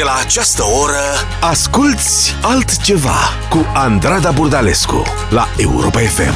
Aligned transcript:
De 0.00 0.06
la 0.06 0.18
această 0.24 0.62
oră 0.82 1.02
Asculți 1.40 2.34
altceva 2.42 3.18
Cu 3.50 3.58
Andrada 3.74 4.30
Burdalescu 4.30 5.02
La 5.30 5.46
Europa 5.56 5.98
FM 5.98 6.34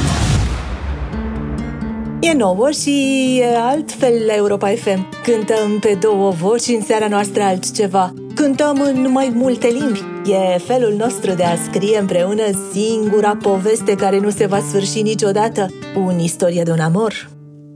E 2.19 2.33
nouă 2.33 2.69
și 2.71 3.37
e 3.41 3.57
altfel 3.57 4.13
la 4.27 4.35
Europa 4.35 4.67
FM. 4.67 5.07
Cântăm 5.23 5.79
pe 5.79 5.97
două 6.01 6.31
voci 6.31 6.67
în 6.67 6.81
seara 6.81 7.07
noastră 7.07 7.43
altceva. 7.43 8.13
Cântăm 8.35 8.81
în 8.81 9.11
mai 9.11 9.31
multe 9.35 9.67
limbi. 9.67 10.31
E 10.31 10.57
felul 10.57 10.93
nostru 10.97 11.31
de 11.31 11.43
a 11.43 11.55
scrie 11.55 11.99
împreună 11.99 12.43
singura 12.71 13.35
poveste 13.35 13.95
care 13.95 14.19
nu 14.19 14.29
se 14.29 14.45
va 14.45 14.59
sfârși 14.59 15.01
niciodată. 15.01 15.67
Un 15.95 16.19
istorie 16.19 16.63
de 16.63 16.71
un 16.71 16.79
amor. 16.79 17.29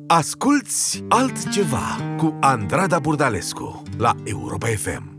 Asculți 0.08 1.04
altceva 1.08 1.98
Cu 2.18 2.38
Andrada 2.40 3.00
Burdalescu 3.00 3.84
La 3.98 4.16
Europa 4.24 4.68
FM 4.68 5.19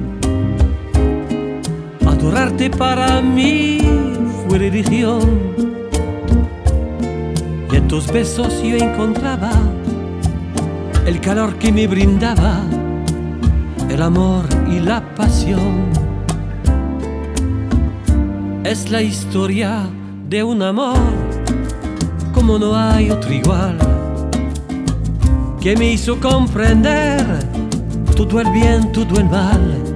Adorarte 2.21 2.69
para 2.69 3.19
mí 3.19 3.79
fue 4.47 4.59
religión. 4.59 5.39
Y 7.71 7.75
en 7.75 7.87
tus 7.87 8.11
besos 8.11 8.61
yo 8.61 8.75
encontraba 8.75 9.49
el 11.07 11.19
calor 11.19 11.55
que 11.55 11.71
me 11.71 11.87
brindaba 11.87 12.61
el 13.89 14.03
amor 14.03 14.45
y 14.71 14.79
la 14.79 15.01
pasión. 15.15 15.89
Es 18.65 18.91
la 18.91 19.01
historia 19.01 19.89
de 20.29 20.43
un 20.43 20.61
amor 20.61 20.99
como 22.33 22.59
no 22.59 22.75
hay 22.75 23.09
otro 23.09 23.33
igual, 23.33 23.79
que 25.59 25.75
me 25.75 25.93
hizo 25.93 26.19
comprender 26.19 27.25
todo 28.15 28.41
el 28.41 28.51
bien, 28.51 28.91
todo 28.91 29.19
el 29.19 29.25
mal, 29.25 29.90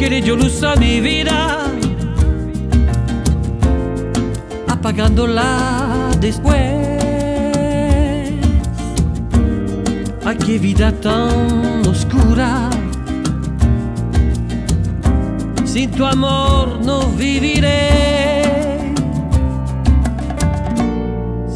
que 0.00 0.08
le 0.08 0.22
dio 0.22 0.34
luz 0.34 0.62
a 0.62 0.76
mi 0.76 0.98
vida, 0.98 1.58
apagándola 4.66 6.08
después. 6.18 6.56
Ay, 10.24 10.36
qué 10.46 10.58
vida 10.58 10.90
tan 10.90 11.86
oscura. 11.86 12.70
Sin 15.66 15.90
tu 15.90 16.06
amor 16.06 16.80
no 16.82 17.06
viviré. 17.10 18.94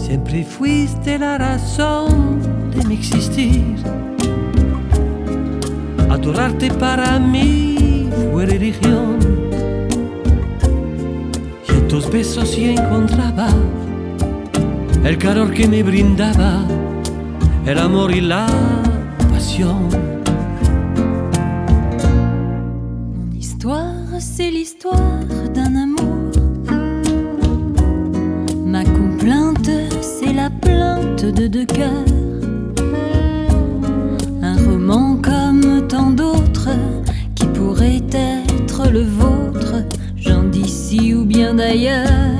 Siempre 0.05 0.45
fuiste 0.45 1.19
la 1.19 1.39
razón 1.39 2.42
de 2.77 2.84
mi 2.89 2.95
existir. 2.97 3.77
Adorarte 6.11 6.70
para 6.73 7.19
mí 7.19 8.03
fue 8.33 8.47
religión. 8.47 9.19
Y 11.69 11.73
en 11.73 11.89
tus 11.89 12.11
besos 12.11 12.57
yo 12.57 12.70
encontraba 12.70 13.48
el 15.05 15.19
calor 15.19 15.53
que 15.53 15.69
me 15.69 15.83
brindaba 15.83 16.65
el 17.67 17.79
amor 17.79 18.14
y 18.14 18.20
la 18.20 18.47
passion. 19.30 19.89
Mon 23.14 23.33
histoire, 23.39 24.20
c'est 24.20 24.51
l'histoire 24.51 25.24
d'un 25.55 25.74
amour. 25.77 26.30
Ma 28.67 28.85
complainte, 28.85 29.70
c'est 30.03 30.33
la 30.33 30.51
plainte 30.51 31.24
de 31.24 31.47
deux 31.47 31.67
cœurs. 31.67 32.14
Le 38.94 39.02
vôtre, 39.02 39.74
j'en 40.16 40.44
d'ici 40.44 41.14
ou 41.14 41.24
bien 41.24 41.55
d'ailleurs. 41.55 42.38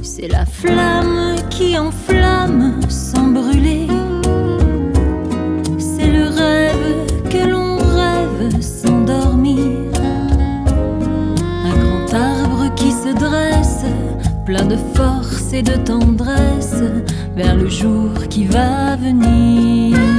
C'est 0.00 0.28
la 0.28 0.46
flamme 0.46 1.34
qui 1.50 1.76
enflamme 1.76 2.78
sans 2.88 3.26
brûler. 3.38 3.88
C'est 5.76 6.12
le 6.18 6.26
rêve 6.42 7.06
que 7.28 7.42
l'on 7.52 7.78
rêve 8.00 8.60
sans 8.60 9.00
dormir. 9.00 9.90
Un 11.70 11.76
grand 11.82 12.14
arbre 12.14 12.72
qui 12.76 12.92
se 12.92 13.12
dresse, 13.12 13.86
plein 14.44 14.66
de 14.66 14.78
force 14.94 15.52
et 15.52 15.62
de 15.62 15.76
tendresse, 15.84 16.84
vers 17.34 17.56
le 17.56 17.68
jour 17.68 18.12
qui 18.30 18.44
va 18.44 18.94
venir. 18.94 20.15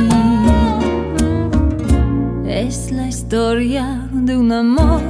Es 2.50 2.92
la 2.92 3.08
historia 3.08 4.08
de 4.14 4.38
un 4.38 4.52
amor 4.54 5.02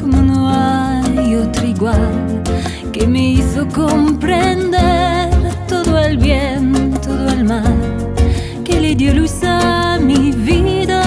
como 0.00 0.22
no 0.22 0.48
hay 0.48 1.34
otro 1.34 1.66
igual 1.66 2.42
que 2.92 3.04
me 3.06 3.32
hizo 3.32 3.66
comprender 3.68 5.28
todo 5.68 5.98
el 5.98 6.18
bien, 6.18 6.92
todo 7.02 7.30
el 7.30 7.44
mal, 7.44 8.14
que 8.64 8.80
le 8.80 8.94
dio 8.94 9.12
luz 9.12 9.42
a 9.42 9.98
mi 10.00 10.30
vida, 10.30 11.02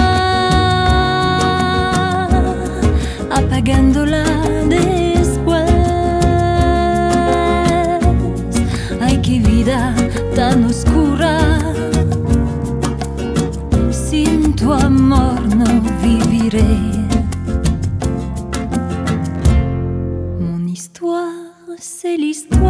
apagándola 3.30 4.24
después. 4.68 5.70
Ay, 9.00 9.18
qué 9.22 9.38
vida 9.40 9.94
tan 10.34 10.64
oscura, 10.64 11.21
feliz. 22.12 22.61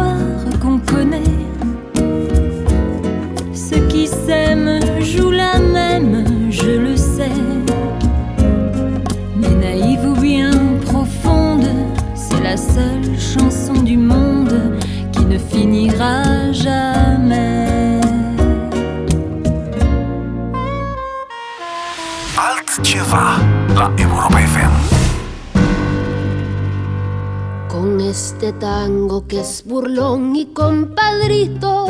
Este 28.13 28.53
tango 28.53 29.25
que 29.27 29.39
es 29.39 29.63
burlón 29.65 30.35
y 30.35 30.45
compadrito, 30.53 31.87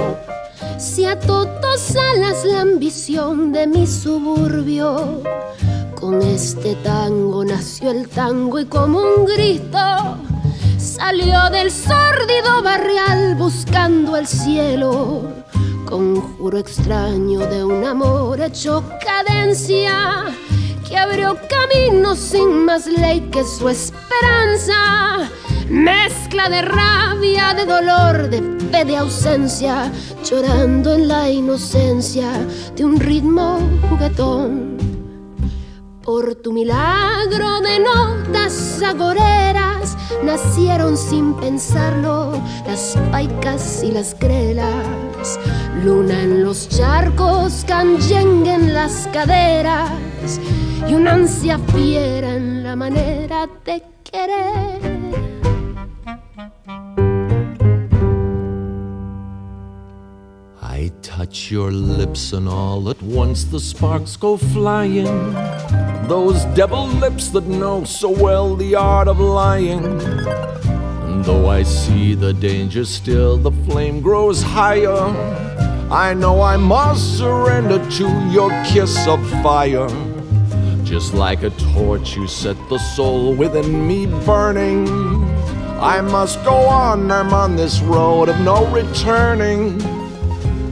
se 0.78 1.06
ató 1.06 1.44
dos 1.44 1.97
alas 1.97 2.45
la 2.45 2.61
ambición 2.61 3.51
de 3.51 3.67
mi 3.67 3.85
suburbio. 3.85 5.22
Con 6.00 6.22
este 6.22 6.75
tango 6.75 7.44
nació 7.44 7.91
el 7.91 8.08
tango 8.08 8.58
y 8.61 8.66
como 8.67 8.99
un 8.99 9.25
grito 9.25 10.17
salió 10.78 11.49
del 11.49 11.70
sórdido 11.70 12.64
barrial 12.64 13.35
buscando 13.35 14.16
el 14.16 14.26
cielo. 14.26 15.23
Conjuro 15.90 16.58
extraño 16.58 17.41
de 17.41 17.66
un 17.66 17.84
amor 17.84 18.40
hecho 18.40 18.81
cadencia 19.05 20.34
que 20.87 20.97
abrió 20.97 21.37
camino 21.49 22.16
sin 22.16 22.64
más 22.64 22.87
ley 22.87 23.29
que 23.29 23.43
su 23.43 23.67
esperanza. 23.67 25.29
Mezcla 25.70 26.50
de 26.50 26.62
rabia, 26.62 27.54
de 27.54 27.66
dolor, 27.66 28.30
de 28.30 28.42
fe, 28.70 28.86
de 28.86 28.98
ausencia, 28.98 29.92
llorando 30.24 30.94
en 30.94 31.08
la 31.08 31.30
inocencia 31.30 32.32
de 32.76 32.84
un 32.84 33.00
ritmo 33.00 33.60
juguetón. 33.90 34.78
Por 36.04 36.36
tu 36.36 36.52
milagro 36.52 37.62
de 37.62 37.80
notas 37.80 38.82
agoreras 38.82 39.96
nacieron 40.24 40.98
sin 40.98 41.34
pensarlo 41.36 42.34
las 42.68 42.98
paicas 43.10 43.84
y 43.84 43.92
las 43.92 44.18
grelas. 44.20 45.40
Luna 45.84 46.22
en 46.22 46.44
los 46.44 46.68
charcos, 46.68 47.64
canyengue 47.66 48.54
en 48.54 48.74
las 48.74 49.08
caderas 49.14 49.92
y 50.88 50.94
una 50.94 51.14
ansia 51.14 51.58
fiera 51.74 52.36
en 52.36 52.64
la 52.64 52.76
manera 52.76 53.48
de 53.64 53.82
querer. 54.04 54.92
Touch 61.23 61.52
your 61.52 61.72
lips, 61.72 62.34
and 62.34 62.49
all 62.49 62.90
at 62.90 63.02
once 63.02 63.46
the 63.46 63.59
sparks 63.59 64.17
go 64.17 64.35
flying. 64.35 65.34
Those 66.09 66.43
devil 66.53 66.85
lips 66.85 67.29
that 67.29 67.46
know 67.46 67.85
so 67.85 68.09
well 68.09 68.58
the 68.58 68.75
art 68.75 69.08
of 69.08 69.22
lying. 69.22 69.85
And 71.05 71.23
though 71.23 71.47
I 71.47 71.64
see 71.64 72.14
the 72.14 72.34
danger 72.34 72.84
still, 72.84 73.37
the 73.37 73.53
flame 73.66 74.02
grows 74.02 74.43
higher. 74.43 74.99
I 75.90 76.14
know 76.14 76.41
I 76.41 76.58
must 76.58 77.17
surrender 77.17 77.79
to 77.91 78.05
your 78.29 78.49
kiss 78.66 79.08
of 79.08 79.22
fire. 79.41 79.87
Just 80.84 81.14
like 81.14 81.43
a 81.43 81.52
torch, 81.52 82.17
you 82.17 82.28
set 82.28 82.58
the 82.67 82.79
soul 82.79 83.34
within 83.34 83.87
me 83.87 84.08
burning. 84.26 84.90
I 85.79 86.02
must 86.02 86.43
go 86.43 86.58
on, 86.67 87.09
I'm 87.09 87.34
on 87.34 87.55
this 87.55 87.79
road 87.79 88.28
of 88.28 88.41
no 88.41 88.67
returning. 88.73 90.03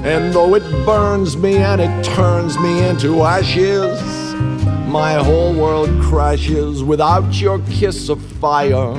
And 0.03 0.33
though 0.33 0.55
it 0.55 0.63
burns 0.83 1.37
me 1.37 1.57
and 1.57 1.79
it 1.79 2.03
turns 2.03 2.57
me 2.57 2.89
into 2.89 3.21
ashes, 3.21 4.01
my 4.87 5.13
whole 5.13 5.53
world 5.53 5.89
crashes 6.01 6.83
without 6.83 7.39
your 7.39 7.59
kiss 7.69 8.09
of 8.09 8.19
fire. 8.19 8.95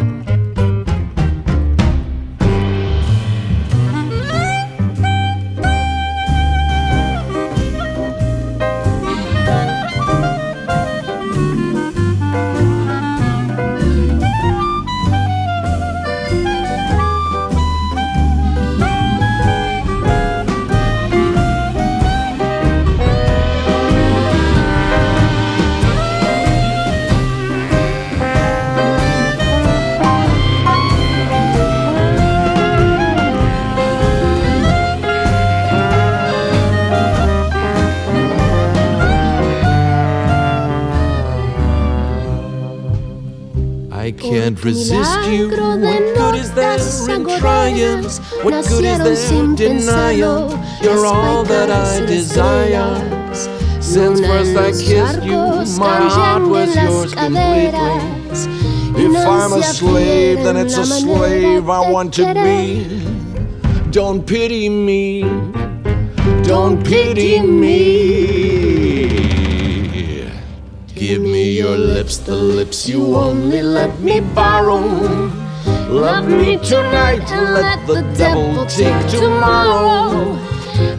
Resist 44.64 45.29
you. 45.29 45.49
What 45.50 46.14
good 46.17 46.35
is 46.37 46.53
there 46.55 46.79
in 47.11 47.25
trying? 47.38 48.05
What 48.44 48.67
good 48.69 48.85
is 48.85 49.31
there 49.31 49.38
in 49.38 49.55
denial? 49.55 50.50
You're 50.82 51.06
all 51.06 51.44
that 51.44 51.70
I 51.70 52.05
desire. 52.06 53.23
Since 53.81 54.20
first 54.20 54.56
I 54.56 54.70
kissed 54.70 55.23
you, 55.25 55.79
my 55.79 56.00
heart 56.09 56.43
was 56.43 56.75
yours 56.75 57.14
completely. 57.14 58.23
If 58.94 59.17
I'm 59.17 59.53
a 59.53 59.62
slave, 59.62 60.44
then 60.44 60.56
it's 60.56 60.76
a 60.76 60.87
slave 60.87 61.69
I 61.69 61.91
want 61.91 62.15
to 62.15 62.32
be. 62.35 63.03
Don't 63.91 64.26
pity 64.26 64.69
me. 64.69 65.23
Don't 66.44 66.85
pity 66.85 67.41
me. 67.41 68.62
Give 71.12 71.20
me 71.20 71.59
your 71.59 71.76
lips, 71.76 72.17
the 72.17 72.35
lips 72.35 72.88
you 72.88 73.17
only 73.17 73.61
let 73.61 74.00
me 74.00 74.20
borrow. 74.20 74.81
Love 75.91 76.26
me 76.26 76.56
tonight 76.56 77.31
and 77.31 77.53
let 77.53 77.87
the 77.87 78.00
devil 78.17 78.64
take 78.64 79.00
tomorrow. 79.11 80.38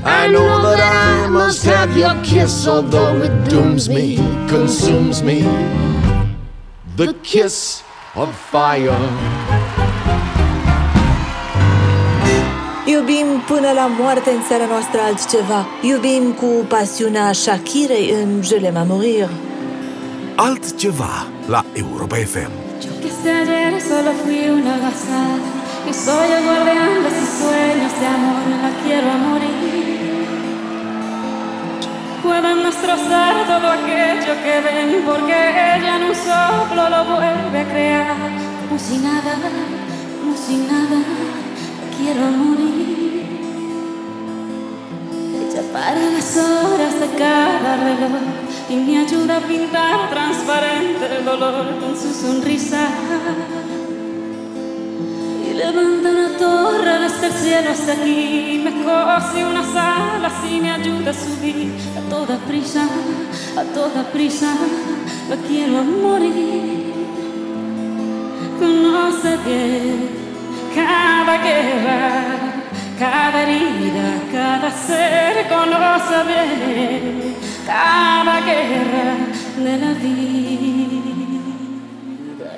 I 0.06 0.28
know 0.28 0.62
that 0.68 0.82
I 0.82 1.28
must 1.30 1.66
have 1.66 1.98
your 1.98 2.14
kiss, 2.22 2.68
although 2.68 3.24
it 3.24 3.50
dooms 3.50 3.90
me, 3.90 4.18
consumes 4.48 5.24
me. 5.24 5.42
The 6.96 7.16
kiss 7.24 7.82
of 8.14 8.30
fire. 8.52 9.00
Iubim 12.86 13.42
până 13.48 13.72
la 13.72 13.88
moarte 14.00 14.30
în 14.30 14.44
seara 14.48 14.66
noastră 14.66 15.00
altceva. 15.02 15.66
Iubim 15.82 16.32
cu 16.32 16.66
pasiunea 16.68 17.32
Shakirei 17.32 18.14
în 18.22 18.42
Je 18.42 18.60
l'aime 18.60 18.80
à 18.80 18.86
mourir. 18.88 19.30
Altceva 20.38 21.28
la 21.48 21.64
Europa 21.76 22.18
FM. 22.18 22.52
La. 25.86 26.02
Pueden 32.24 32.64
destrozar 32.64 33.46
todo 33.48 33.68
aquello 33.68 34.34
que 34.44 34.62
ven 34.62 35.04
porque 35.06 35.50
ella 35.76 35.98
en 35.98 36.04
un 36.04 36.16
soplo 36.16 36.90
lo 36.90 37.06
vuelve 37.06 37.60
a 37.60 37.70
crear. 37.70 38.16
Como 38.68 38.80
si 38.80 38.98
nada, 38.98 39.36
como 40.22 40.38
si 40.38 40.56
nada, 40.56 41.04
quiero 41.98 42.22
morir. 42.32 43.43
Ella 45.44 45.62
para 45.74 46.00
las 46.00 46.38
horas 46.38 47.00
de 47.02 47.10
cada 47.18 47.76
reloj 47.76 48.44
y 48.70 48.76
me 48.76 48.98
ayuda 49.00 49.38
a 49.38 49.42
pintar 49.42 50.10
transparente 50.10 51.18
el 51.18 51.26
dolor 51.26 51.80
con 51.82 51.98
su 51.98 52.14
sonrisa. 52.14 52.88
Y 55.46 55.54
levanta 55.54 56.10
una 56.10 56.38
torre 56.38 57.00
desde 57.00 57.28
el 57.28 57.34
cielo 57.34 57.70
hasta 57.72 57.92
aquí, 57.92 58.62
me 58.64 58.72
cose 58.84 59.46
unas 59.46 59.76
alas 59.76 60.34
y 60.50 60.62
me 60.62 60.72
ayuda 60.72 61.12
a 61.12 61.14
subir 61.14 61.74
a 61.98 62.10
toda 62.10 62.38
prisa, 62.48 62.88
a 63.58 63.64
toda 63.74 64.04
prisa, 64.14 64.54
lo 65.30 65.36
quiero 65.48 65.84
morir. 65.84 66.94
Conoce 68.60 69.38
bien 69.46 70.24
cada 70.74 71.38
guerra, 71.38 72.24
cada 72.98 73.44
herida, 73.44 74.08
cada 74.32 74.72
ser 74.72 75.33
conoce 75.64 76.24
bien 76.28 77.36
cada 77.66 78.42
guerra 78.42 79.16
de 79.58 79.78
la 79.78 79.94
vida 79.94 81.14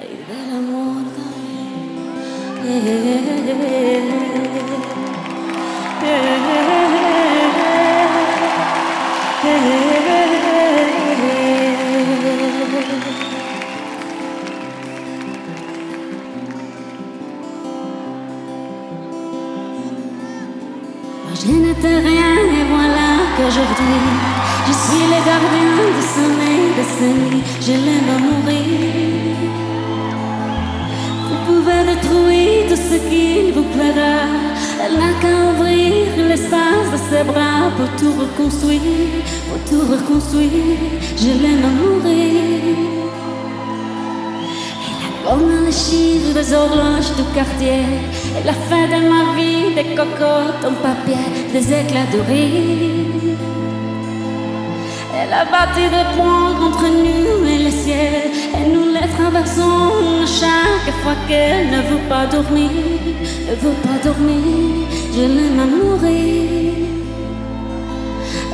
y 0.02 0.18
del 0.28 0.50
amor 0.58 1.06
Je 6.02 6.35
voilà 23.46 23.66
qu'aujourd'hui 23.66 23.86
je 24.68 24.74
suis 24.74 25.06
le 25.06 25.20
gardien 25.26 25.76
de 25.98 26.04
sommeil 26.16 26.66
de 26.78 26.84
ce 26.96 27.10
je 27.66 27.72
l'aime 27.86 28.10
à 28.10 28.20
mourir. 28.20 29.36
Vous 31.30 31.40
pouvez 31.46 31.82
détruire 31.84 32.68
tout 32.70 32.76
ce 32.76 32.98
qu'il 33.10 33.54
vous 33.54 33.64
plaira. 33.74 34.18
Elle 34.84 34.98
n'a 35.00 35.14
qu'à 35.22 35.34
ouvrir 35.50 36.28
l'espace 36.28 36.90
de 36.92 36.98
ses 37.10 37.24
bras 37.24 37.72
pour 37.78 37.90
tout 37.98 38.14
reconstruire, 38.20 38.82
pour 39.48 39.60
tout 39.70 39.86
reconstruire. 39.92 40.78
Je 41.18 41.32
l'aime 41.42 41.66
à 41.66 41.74
mourir. 41.82 42.96
Comme 45.26 45.66
les 45.66 45.72
chiffres 45.72 46.34
des 46.34 46.54
horloges 46.54 47.16
du 47.18 47.24
quartier. 47.34 47.84
Elle 48.38 48.50
a 48.50 48.54
fait 48.54 48.88
de 48.94 49.00
ma 49.10 49.34
vie 49.36 49.74
des 49.74 49.96
cocottes 49.96 50.64
en 50.64 50.74
papier, 50.84 51.26
des 51.52 51.74
éclats 51.74 52.12
de 52.14 52.20
rire. 52.30 53.05
Elle 55.28 55.34
a 55.34 55.46
bâti 55.46 55.82
des 55.90 56.08
ponts 56.16 56.54
entre 56.68 56.88
nous 56.88 57.48
et 57.48 57.58
le 57.64 57.72
ciel. 57.72 58.30
Et 58.58 58.66
nous 58.70 58.90
les 58.94 59.10
traversons 59.18 60.24
chaque 60.28 60.94
fois 61.02 61.16
qu'elle 61.28 61.72
ne 61.72 61.82
veut 61.90 62.06
pas 62.08 62.28
dormir. 62.28 62.70
Ne 63.48 63.56
veut 63.56 63.80
pas 63.86 63.98
dormir, 64.04 64.86
je 65.16 65.22
l'aime 65.22 65.60
à 65.60 65.66
mourir. 65.66 66.74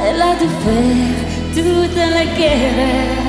Elle 0.03 0.21
a 0.21 0.33
dû 0.41 0.47
faire 0.63 1.19
toute 1.55 1.97
la 1.97 2.25
guerre 2.37 3.19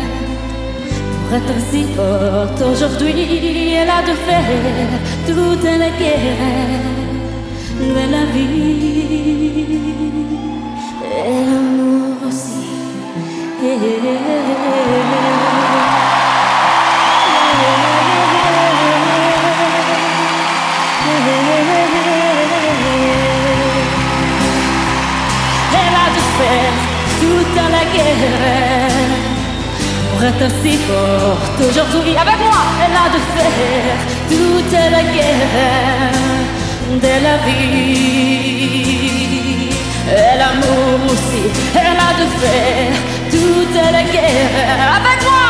Pour 1.19 1.37
être 1.39 1.59
si 1.71 1.83
forte 1.97 2.61
aujourd'hui. 2.71 3.75
Elle 3.75 3.91
a 3.91 4.03
dû 4.09 4.15
faire 4.29 4.93
toute 5.27 5.65
la 5.65 5.91
guerre 6.01 6.85
de 7.81 8.05
la 8.13 8.25
vie 8.33 8.93
elle 13.85 13.89
a 13.89 13.97
de 26.15 26.23
faire 26.39 26.77
toute 27.21 27.57
la 27.57 27.85
guerre 27.93 28.93
pour 30.13 30.23
être 30.23 30.45
ainsi 30.45 30.75
forte 30.87 31.59
aujourd'hui 31.69 32.17
avec 32.17 32.39
moi. 32.39 32.61
Elle 32.85 32.97
a 32.97 33.07
de 33.09 33.21
faire 33.35 33.99
toute 34.31 34.73
la 34.93 35.03
guerre 35.03 36.13
de 37.03 37.15
la 37.25 37.37
vie 37.39 38.43
et 40.09 40.35
l'amour 40.39 40.99
aussi. 41.07 41.43
Elle 41.75 41.99
a 41.99 42.13
de 42.21 42.27
faire 42.39 43.22
toute 43.43 43.75
la 43.97 44.03
guerre 44.15 44.91
avec 44.99 45.19
moi. 45.29 45.49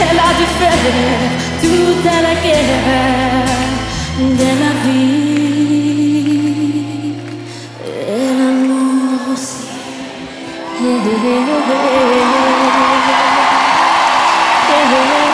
Elle 0.00 0.20
a 0.28 0.30
de 0.40 0.46
faire 0.58 0.84
toute 1.62 2.08
la 2.26 2.34
guerre 2.44 3.44
de 4.40 4.50
la 4.62 4.72
vie. 4.84 6.28
Et 7.86 8.28
l'amour 8.38 9.22
aussi. 9.32 9.68
Altceva 14.80 15.27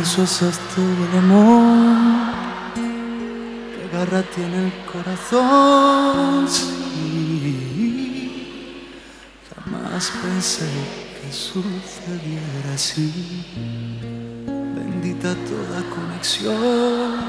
intenso 0.00 0.22
es 0.22 0.42
esto 0.42 0.80
del 0.80 1.18
amor, 1.18 2.32
qué 2.74 3.84
garra 3.92 4.22
tiene 4.34 4.66
el 4.66 4.72
corazón. 4.90 6.48
Jamás 9.54 10.12
pensé 10.22 10.70
que 11.20 11.30
sucediera 11.30 12.74
así. 12.74 13.44
Bendita 14.46 15.34
toda 15.34 15.82
conexión 15.90 17.20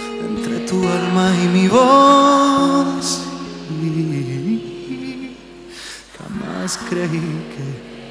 entre 0.00 0.58
tu 0.66 0.88
alma 0.88 1.30
y 1.44 1.46
mi 1.46 1.68
voz. 1.68 3.22
Jamás 6.18 6.76
creí 6.88 7.26
que 7.54 7.66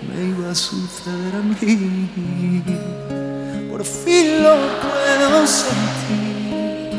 me 0.07 0.29
iba 0.29 0.51
a 0.51 0.55
suceder 0.55 1.35
a 1.35 1.41
mí. 1.41 2.42
Lo 4.43 4.55
puedo 4.83 5.47
sentir. 5.47 6.91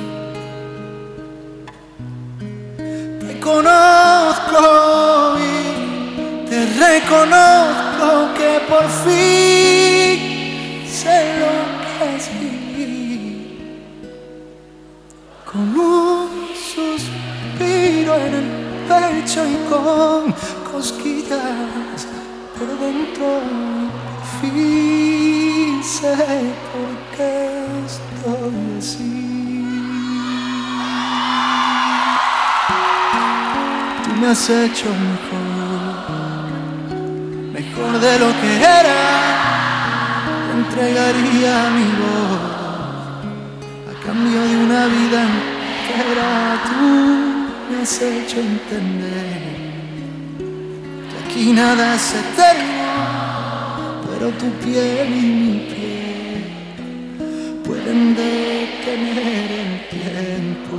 Te 3.20 3.32
conozco 3.38 4.62
y 5.38 6.48
te 6.48 6.58
reconozco 6.84 8.06
que 8.38 8.50
por 8.66 8.86
fin 9.04 10.16
sé 10.88 11.16
lo 11.40 11.54
que 11.84 12.16
es 12.16 12.24
vivir. 12.40 13.34
Con 15.44 15.66
un 15.78 16.30
suspiro 16.72 18.12
en 18.26 18.32
el 18.40 18.48
pecho 18.88 19.40
y 19.44 19.56
con 19.68 20.34
cosquillas 20.72 22.00
por 22.58 22.68
dentro 22.78 23.28
por 24.00 24.24
fin 24.40 25.82
sé 25.84 26.63
así. 28.78 29.12
Tú 34.04 34.10
me 34.20 34.26
has 34.28 34.50
hecho 34.50 34.86
mejor, 34.86 35.40
mejor 37.52 38.00
de 38.00 38.18
lo 38.18 38.28
que 38.40 38.56
era. 38.56 39.02
Te 40.46 40.52
entregaría 40.58 41.70
mi 41.70 41.88
voz 42.02 42.42
a 43.90 44.06
cambio 44.06 44.40
de 44.42 44.56
una 44.64 44.86
vida 44.86 45.22
entera. 45.22 46.30
Tú 46.64 46.82
me 47.70 47.82
has 47.82 48.02
hecho 48.02 48.40
entender 48.40 49.54
aquí 51.24 51.52
nada 51.52 51.96
es 51.96 52.14
eterno, 52.14 52.86
pero 54.08 54.30
tu 54.30 54.46
piel 54.64 55.08
y 55.08 55.26
mi 55.26 55.58
piel 55.68 55.83
pueden 57.94 58.14
detener 58.14 59.50
el 59.52 59.88
tiempo. 59.88 60.76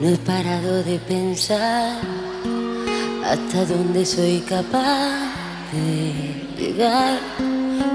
No 0.00 0.08
he 0.08 0.16
parado 0.18 0.82
de 0.84 0.98
pensar 1.00 2.00
hasta 3.24 3.64
dónde 3.66 4.06
soy 4.06 4.40
capaz 4.48 5.32
de 5.72 6.34
llegar, 6.58 7.18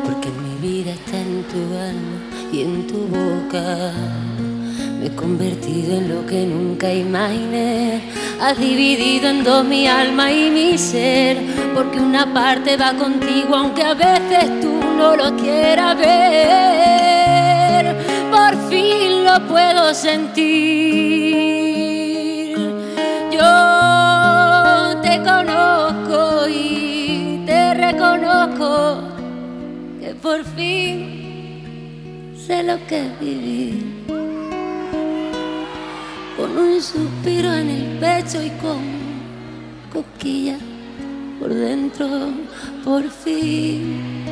porque 0.06 0.30
mi 0.30 0.56
vida 0.68 0.92
está 0.92 1.18
en 1.18 1.44
tu 1.44 1.58
alma 1.78 2.15
y 2.56 2.62
en 2.62 2.88
tu 2.88 3.00
boca. 3.08 3.92
Me 5.00 5.08
he 5.08 5.16
convertido 5.16 5.98
en 5.98 6.08
lo 6.10 6.26
que 6.26 6.46
nunca 6.46 6.94
imaginé. 6.94 8.02
Has 8.40 8.58
dividido 8.58 9.28
en 9.30 9.44
dos 9.44 9.66
mi 9.66 9.88
alma 9.88 10.32
y 10.32 10.50
mi 10.50 10.78
ser, 10.78 11.38
porque 11.74 12.00
una 12.00 12.34
parte 12.34 12.78
va 12.78 12.94
contigo 12.94 13.56
aunque 13.56 13.84
a 13.84 13.94
veces 13.94 14.62
tú 14.62 14.80
no 14.98 15.18
lo 15.18 15.36
quieras 15.36 15.98
ver. 15.98 17.84
Por 18.32 18.70
fin 18.70 19.26
lo 19.26 19.46
puedo 19.48 19.94
sentir. 19.94 20.96
Yo 23.32 25.02
te 25.02 25.22
conozco 25.30 26.48
y 26.48 27.42
te 27.46 27.74
reconozco 27.74 29.00
que 30.00 30.16
por 30.16 30.44
fin 30.56 31.15
sé 32.46 32.62
lo 32.62 32.78
que 32.86 33.00
es 33.02 33.20
vivir. 33.20 34.06
Con 36.38 36.58
un 36.58 36.82
suspiro 36.82 37.52
en 37.54 37.70
el 37.70 37.98
pecho 38.00 38.44
y 38.44 38.50
con 38.62 38.82
cosquillas 39.92 40.60
por 41.40 41.52
dentro, 41.52 42.08
por 42.84 43.10
fin 43.10 44.26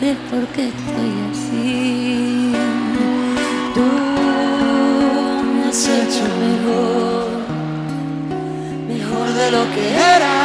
sé 0.00 0.16
por 0.30 0.46
qué 0.48 0.68
estoy 0.68 1.12
así. 1.30 2.52
Tú 3.74 3.86
me 5.54 5.68
has 5.68 5.88
hecho 5.88 6.24
mejor 6.46 7.28
mejor 8.88 9.28
de 9.40 9.50
lo 9.50 9.62
que 9.74 9.90
era 10.16 10.38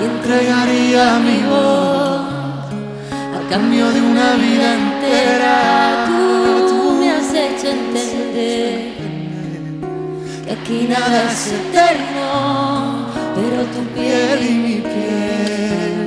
y 0.00 0.04
entregaría 0.04 1.18
mi 1.20 1.42
voz 1.48 1.93
cambio 3.54 3.88
de 3.92 4.00
una 4.00 4.34
vida 4.34 4.74
entera. 4.74 6.06
Tú, 6.08 6.66
tú 6.70 6.96
me 6.98 7.08
has 7.12 7.32
hecho 7.32 7.68
entender 7.68 8.94
que 10.44 10.52
aquí 10.58 10.88
nada 10.88 11.30
es 11.30 11.52
eterno, 11.60 13.10
pero 13.36 13.58
tu 13.74 13.80
piel 13.94 14.38
y 14.50 14.54
mi 14.64 14.76
piel 14.90 15.98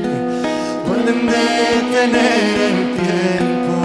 pueden 0.88 1.20
detener 1.26 2.54
el 2.70 2.80
tiempo. 3.00 3.76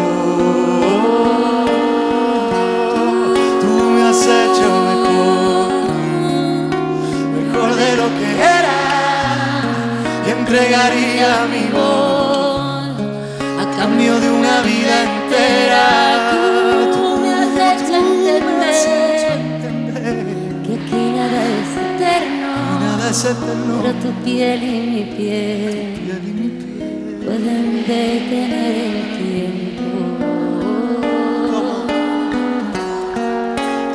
Tú 3.61 3.73
me 3.95 4.03
has 4.09 4.23
hecho 4.41 4.69
mejor, 4.91 5.69
mejor 7.37 7.71
de 7.77 7.91
lo 8.01 8.09
que 8.19 8.29
era 8.59 8.81
y 10.27 10.31
entregaría 10.31 11.47
mi 11.53 11.65
voz 11.73 12.22
de 14.11 14.31
una 14.31 14.63
vida 14.63 15.03
entera. 15.05 15.85
Tú 16.93 17.19
me 17.23 17.31
has 17.35 17.55
hecho 17.79 17.95
entender 17.95 18.43
que 20.65 20.73
aquí 20.75 21.03
nada 21.17 21.41
es 21.61 21.73
eterno, 21.87 22.51
Nada 22.81 23.05
es 23.11 23.25
eterno. 23.25 23.73
pero 23.83 23.93
tu 23.95 24.11
piel 24.25 24.63
y 24.63 24.65
mi 24.91 25.03
piel 25.17 25.87
piel 26.05 26.23
y 26.27 26.33
mi 26.33 26.49
piel. 26.49 27.21
pueden 27.25 27.65
detener 27.87 28.75
el 28.75 29.01
tiempo. 29.19 29.89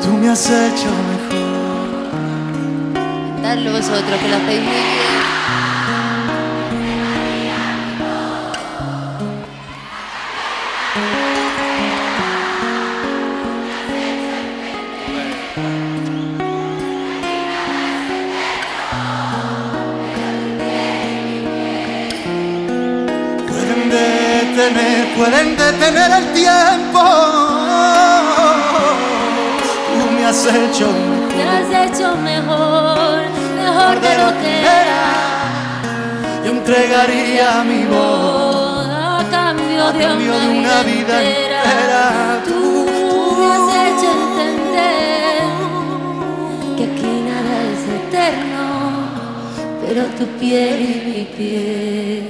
Tú 0.01 0.09
me 0.21 0.29
has 0.29 0.45
hecho 0.49 0.89
mejor. 1.11 1.87
Dadlo 3.43 3.71
vosotros 3.71 4.19
que 4.21 4.27
lo 4.29 4.35
hacéis 4.37 4.61
muy 4.61 4.71
bien. 4.71 5.36
Has 30.47 30.55
hecho, 30.55 30.87
me 31.35 31.43
has 31.43 31.91
hecho 31.91 32.15
mejor, 32.15 33.21
mejor 33.55 33.99
de 33.99 34.17
lo 34.17 34.29
que 34.41 34.59
era. 34.61 35.03
Yo 36.45 36.51
entregaría 36.51 37.63
mi 37.63 37.83
voz 37.85 38.87
a 38.87 39.25
cambio, 39.29 39.91
de, 39.91 40.05
una, 40.05 40.83
vida 40.83 41.23
entera. 41.23 42.41
Tú, 42.45 42.85
me 43.37 43.45
has 43.55 43.69
hecho 43.87 44.09
entender 44.27 45.43
que 46.77 46.83
aquí 46.91 47.13
nada 47.29 47.55
es 47.73 47.83
eterno, 47.99 48.65
pero 49.85 50.01
tu 50.17 50.25
piel 50.39 50.79
y 50.81 50.93
mi 51.09 51.23
piel 51.37 52.23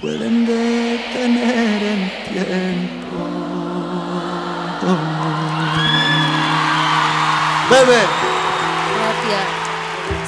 pueden 0.00 0.46
detener 0.46 1.82
el 1.82 2.02
tiempo. 2.32 2.85
Bebe. 7.70 8.00
Gracias. 8.96 9.48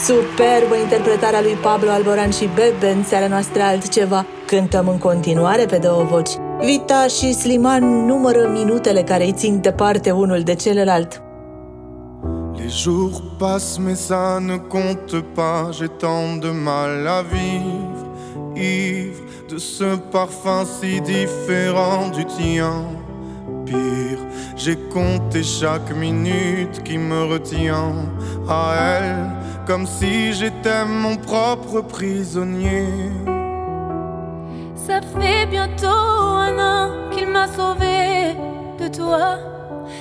Superbă 0.04 0.76
interpretarea 0.76 1.40
lui 1.40 1.52
Pablo 1.52 1.90
Alboran 1.90 2.30
și 2.30 2.49
Bebe 2.54 2.90
în 2.90 3.04
seara 3.04 3.26
noastră 3.26 3.62
altceva. 3.62 4.26
Cântăm 4.47 4.88
în 4.88 4.99
continuare 4.99 5.64
pe 5.66 5.76
două 5.76 6.02
voci. 6.02 6.30
Vita 6.61 7.07
și 7.07 7.33
Sliman 7.33 8.07
numără 8.07 8.49
minutele 8.52 9.02
care 9.02 9.25
îi 9.25 9.33
țin 9.33 9.61
departe 9.61 10.11
unul 10.11 10.40
de 10.40 10.54
celălalt. 10.54 11.23
Les 12.57 12.83
jours 12.83 13.23
passent 13.38 13.78
mais 13.85 14.07
ça 14.07 14.38
ne 14.40 14.57
compte 14.57 15.25
pas, 15.35 15.76
j'ai 15.76 15.90
tant 15.99 16.40
de 16.40 16.50
mal 16.64 17.07
à 17.07 17.23
vivre, 17.33 18.07
ivre 18.54 19.23
de 19.49 19.57
ce 19.57 19.97
parfum 20.11 20.66
si 20.80 21.00
différent 21.00 22.11
du 22.16 22.25
tien. 22.25 22.85
Pire, 23.64 24.23
j'ai 24.59 24.77
compté 24.77 25.45
chaque 25.45 25.95
minute 25.95 26.83
qui 26.83 26.99
me 26.99 27.23
retient 27.25 27.95
à 28.49 28.75
elle, 28.77 29.31
comme 29.67 29.87
si 29.87 30.33
j'étais 30.33 30.85
mon 30.85 31.17
propre 31.17 31.81
prisonnier. 31.81 32.88
Ça 34.75 35.00
fait 35.00 35.47
bientôt 35.47 35.87
un 35.87 36.59
an 36.59 37.11
qu'il 37.12 37.29
m'a 37.29 37.47
sauvé 37.47 38.35
de 38.81 38.88
toi. 38.88 39.38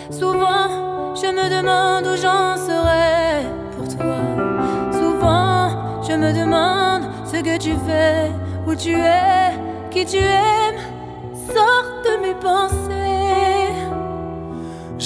Souvent, 0.09 1.13
je 1.15 1.27
me 1.27 1.49
demande 1.57 2.07
où 2.07 2.15
j'en 2.19 2.57
serais 2.57 3.45
pour 3.75 3.87
toi. 3.95 4.17
Souvent, 4.91 6.01
je 6.01 6.13
me 6.13 6.33
demande 6.33 7.03
ce 7.25 7.37
que 7.37 7.57
tu 7.59 7.73
fais 7.85 8.31
où 8.65 8.73
tu 8.73 8.93
es, 8.93 9.51
qui 9.91 10.03
tu 10.03 10.17
aimes, 10.17 10.81
sors 11.47 11.87
de 12.05 12.25
mes 12.25 12.35
pensées. 12.35 12.96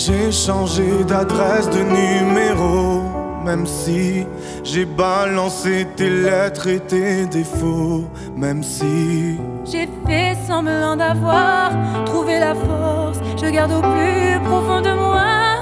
J'ai 0.04 0.32
changé 0.32 1.04
d'adresse, 1.04 1.70
de 1.70 1.84
numéro, 1.84 3.04
même 3.46 3.68
si 3.68 4.26
j'ai 4.64 4.84
balancé 4.84 5.86
tes 5.96 6.10
lettres 6.10 6.66
et 6.66 6.80
tes 6.80 7.28
défauts, 7.28 8.06
même 8.36 8.64
si 8.64 9.38
j'ai 9.64 9.88
fait 10.08 10.36
semblant 10.48 10.96
d'avoir 10.96 11.70
trouvé 12.06 12.40
la 12.40 12.56
force, 12.56 13.20
je 13.40 13.46
garde 13.52 13.74
au 13.74 13.82
plus 13.82 14.40
profond 14.44 14.82
de 14.82 14.92
moi 14.92 15.60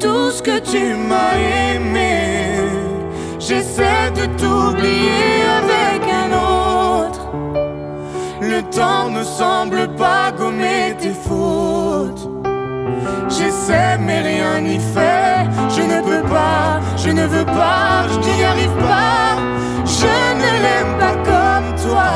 tout 0.00 0.32
ce 0.32 0.42
que 0.42 0.58
tu 0.58 0.96
m'as 1.08 1.36
aimé. 1.72 2.56
J'essaie 3.38 4.10
de 4.16 4.24
t'oublier 4.40 5.34
avec 5.60 6.02
un 6.24 6.30
autre. 6.32 7.30
Le 8.40 8.60
temps 8.76 9.08
ne 9.08 9.22
semble 9.22 9.86
pas 9.94 10.32
gommer 10.32 10.96
tes 10.98 11.14
fautes. 11.14 12.21
J'essaie 13.28 13.98
mais 13.98 14.20
rien 14.20 14.60
n'y 14.60 14.78
fait. 14.78 15.48
Je 15.76 15.82
ne 15.82 16.00
peux 16.02 16.26
pas, 16.28 16.80
je 16.96 17.10
ne 17.10 17.26
veux 17.26 17.44
pas, 17.44 18.06
je 18.12 18.18
n'y 18.18 18.44
arrive 18.44 18.76
pas. 18.90 19.36
Je 19.84 20.14
ne 20.42 20.50
l'aime 20.64 20.94
pas 20.98 21.16
comme 21.30 21.68
toi. 21.84 22.10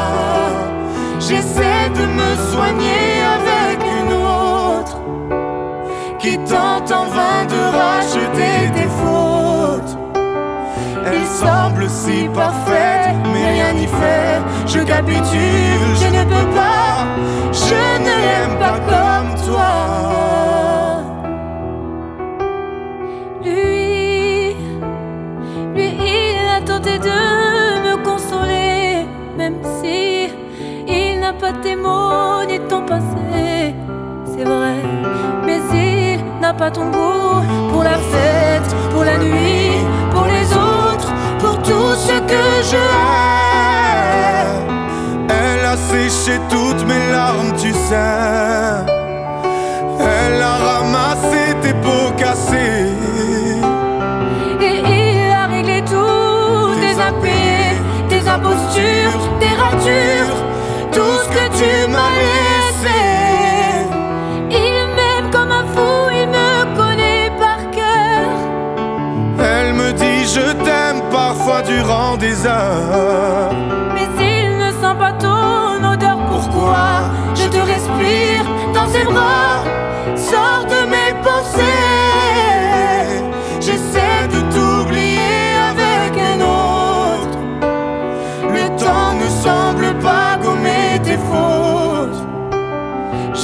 J'essaie 1.19 1.89
de 1.95 2.05
me 2.21 2.31
soigner 2.53 3.07
avec 3.37 3.79
une 4.01 4.13
autre 4.13 4.97
qui 6.19 6.39
tente 6.39 6.93
en 6.93 7.07
vain 7.07 7.45
de 7.49 7.61
racheter 7.77 8.71
tes 8.75 8.89
fautes. 9.01 9.99
Elle 11.07 11.27
semble 11.27 11.89
si 11.89 12.29
parfaite, 12.35 13.17
mais 13.33 13.51
rien 13.53 13.73
n'y 13.75 13.87
fait. 13.87 14.41
Je 14.67 14.81
capitule, 14.81 15.95
je 16.03 16.09
ne 16.17 16.25
peux 16.25 16.49
pas, 16.55 17.07
je 17.53 18.03
ne 18.03 18.15
l'aime 18.25 18.59
pas 18.59 18.79
comme 18.91 19.47
toi. 19.47 20.56
De 26.99 27.19
me 27.85 27.97
consoler, 28.05 29.07
même 29.37 29.59
si 29.81 30.31
il 30.89 31.21
n'a 31.21 31.33
pas 31.33 31.53
tes 31.53 31.77
mots 31.77 32.45
ni 32.49 32.59
ton 32.69 32.83
passé. 32.83 33.75
C'est 34.25 34.45
vrai, 34.45 34.77
mais 35.45 35.61
il 35.73 36.41
n'a 36.41 36.53
pas 36.55 36.71
ton 36.71 36.87
goût 36.87 37.43
pour 37.73 37.83
la 37.83 37.99
fête, 38.13 38.75
pour 38.93 39.05
la 39.05 39.19
nuit, 39.19 39.79
pour 40.11 40.27
les 40.27 40.47
autres 40.53 41.13
pour 41.39 41.57
tout 41.63 41.95
ce 41.95 42.19
que 42.33 42.45
je 42.71 42.77
hais. 42.77 43.97
Elle 45.29 45.65
a 45.65 45.77
séché 45.77 46.41
toutes 46.49 46.87
mes 46.87 47.11
larmes, 47.11 47.53
tu 47.57 47.73
sais. 47.73 48.85
Elle 50.01 50.43
a 50.43 50.57
ramassé 50.71 51.55
tes 51.63 51.75
peaux 51.75 52.11
cassées. 52.17 52.66
Tout 60.93 61.17
ce 61.23 61.29
que 61.29 61.45
tu 61.59 61.89
m'as 61.91 62.11
laissé. 62.23 63.01
Il 64.51 64.87
m'aime 64.97 65.31
comme 65.31 65.53
un 65.53 65.67
fou, 65.75 66.11
il 66.13 66.29
me 66.29 66.77
connaît 66.77 67.31
par 67.39 67.61
cœur. 67.71 68.29
Elle 69.39 69.73
me 69.75 69.93
dit 69.93 70.25
je 70.25 70.53
t'aime 70.65 71.03
parfois 71.11 71.63
durant 71.63 72.17
des 72.17 72.47
heures. 72.47 73.53
Mais 73.95 74.09
s'il 74.17 74.59
ne 74.59 74.71
sent 74.71 74.97
pas 74.99 75.13
ton 75.13 75.93
odeur, 75.93 76.19
pourquoi 76.31 77.11
je 77.35 77.47
te 77.49 77.59
respire 77.59 78.45
dans 78.75 78.89
ses 78.89 79.05
bras? 79.05 79.76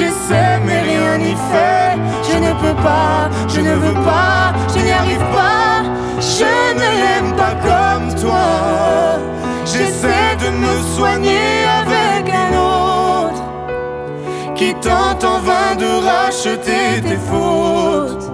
J'essaie 0.03 0.59
mais 0.67 0.81
rien 0.81 1.19
n'y 1.19 1.37
fait. 1.53 1.95
Je 2.29 2.37
ne 2.37 2.53
peux 2.63 2.83
pas, 2.83 3.31
je 3.49 3.61
ne 3.61 3.75
veux 3.75 3.95
pas, 3.95 4.53
je 4.75 4.81
n'y 4.83 4.91
arrive 4.91 5.27
pas. 5.41 5.83
Je 6.21 6.53
ne 6.81 6.89
l'aime 7.01 7.33
pas 7.37 7.55
comme 7.69 8.09
toi. 8.21 8.47
J'essaie 9.65 10.35
de 10.45 10.49
me 10.65 10.75
soigner 10.97 11.51
avec 11.83 12.35
un 12.35 12.51
autre 12.73 13.43
qui 14.57 14.75
tente 14.75 15.23
en 15.25 15.39
vain 15.49 15.75
de 15.79 15.91
racheter 16.11 17.01
tes 17.09 17.21
fautes. 17.31 18.33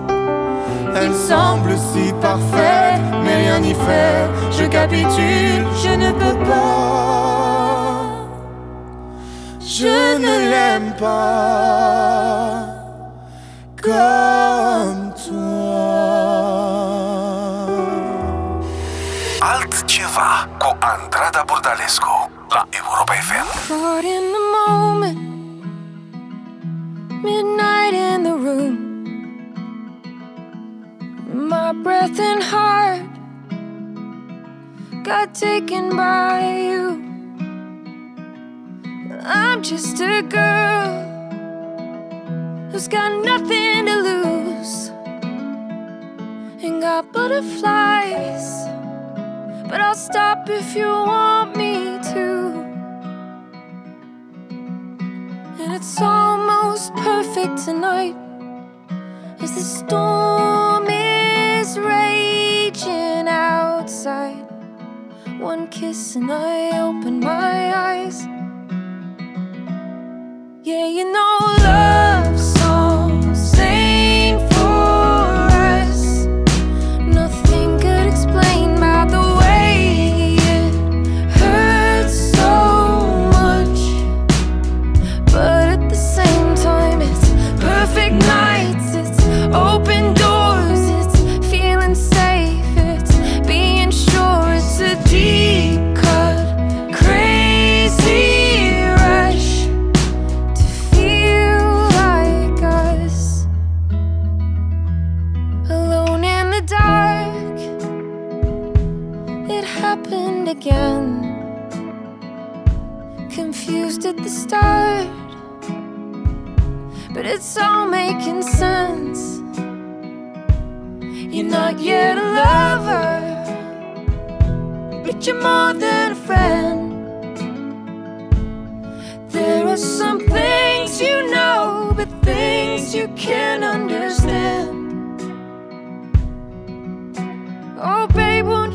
Elle 0.96 1.14
semble 1.14 1.76
si 1.76 2.12
parfaite, 2.20 3.02
mais 3.24 3.37
rien 3.42 3.61
n'y 3.61 3.74
fait. 3.74 4.20
Je 4.52 4.64
capitule, 4.64 5.66
je 5.85 5.92
ne 6.04 6.12
peux 6.12 6.38
pas. 6.44 7.67
Je 9.80 10.18
ne 10.18 10.50
l'aime 10.50 10.92
pas 10.98 12.66
comme 13.80 15.12
Altceva 19.40 20.48
cu 20.58 20.76
Andrada 20.80 21.44
Burdalescu 21.46 22.10
la 22.50 22.66
Europa 22.72 23.12
FM. 23.12 23.46
Caught 23.68 24.04
in 24.04 24.24
the 24.34 24.42
moment, 24.56 25.18
midnight 27.22 27.94
in 27.94 28.22
the 28.24 28.34
room. 28.44 28.74
My 31.50 31.72
breath 31.84 32.18
and 32.18 32.42
heart 32.42 33.02
got 35.04 35.34
taken 35.34 35.94
by 35.94 36.40
you. 36.68 37.17
I'm 39.30 39.62
just 39.62 40.00
a 40.00 40.22
girl 40.22 41.02
who's 42.70 42.88
got 42.88 43.12
nothing 43.22 43.84
to 43.84 43.96
lose 43.96 44.88
and 46.64 46.80
got 46.80 47.12
butterflies. 47.12 48.64
But 49.68 49.82
I'll 49.82 49.94
stop 49.94 50.48
if 50.48 50.74
you 50.74 50.86
want 50.86 51.56
me 51.58 51.98
to. 52.14 52.26
And 55.60 55.74
it's 55.74 56.00
almost 56.00 56.94
perfect 56.94 57.66
tonight 57.66 58.16
as 59.40 59.52
the 59.54 59.60
storm 59.60 60.88
is 60.88 61.78
raging 61.78 63.28
outside. 63.28 64.46
One 65.38 65.68
kiss 65.68 66.16
and 66.16 66.32
I 66.32 66.80
open 66.80 67.20
my 67.20 67.76
eyes. 67.76 68.26
Yeah, 70.68 70.85
you 70.85 71.11
know. 71.11 71.27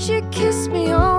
you 0.10 0.22
kiss 0.32 0.68
me 0.68 0.92
on 0.92 1.13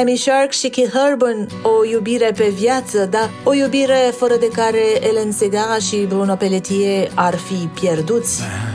Amy 0.00 0.16
Shark 0.16 0.52
și 0.52 0.68
Keith 0.68 0.94
Urban, 1.10 1.46
o 1.62 1.84
iubire 1.84 2.32
pe 2.36 2.48
viață, 2.48 3.06
dar 3.06 3.30
o 3.44 3.54
iubire 3.54 4.12
fără 4.16 4.36
de 4.36 4.48
care 4.48 5.06
Ellen 5.08 5.32
Sega 5.32 5.78
și 5.88 5.96
Bruno 5.96 6.34
Pelletier 6.34 7.10
ar 7.14 7.34
fi 7.34 7.68
pierduți. 7.80 8.40
Da. 8.40 8.69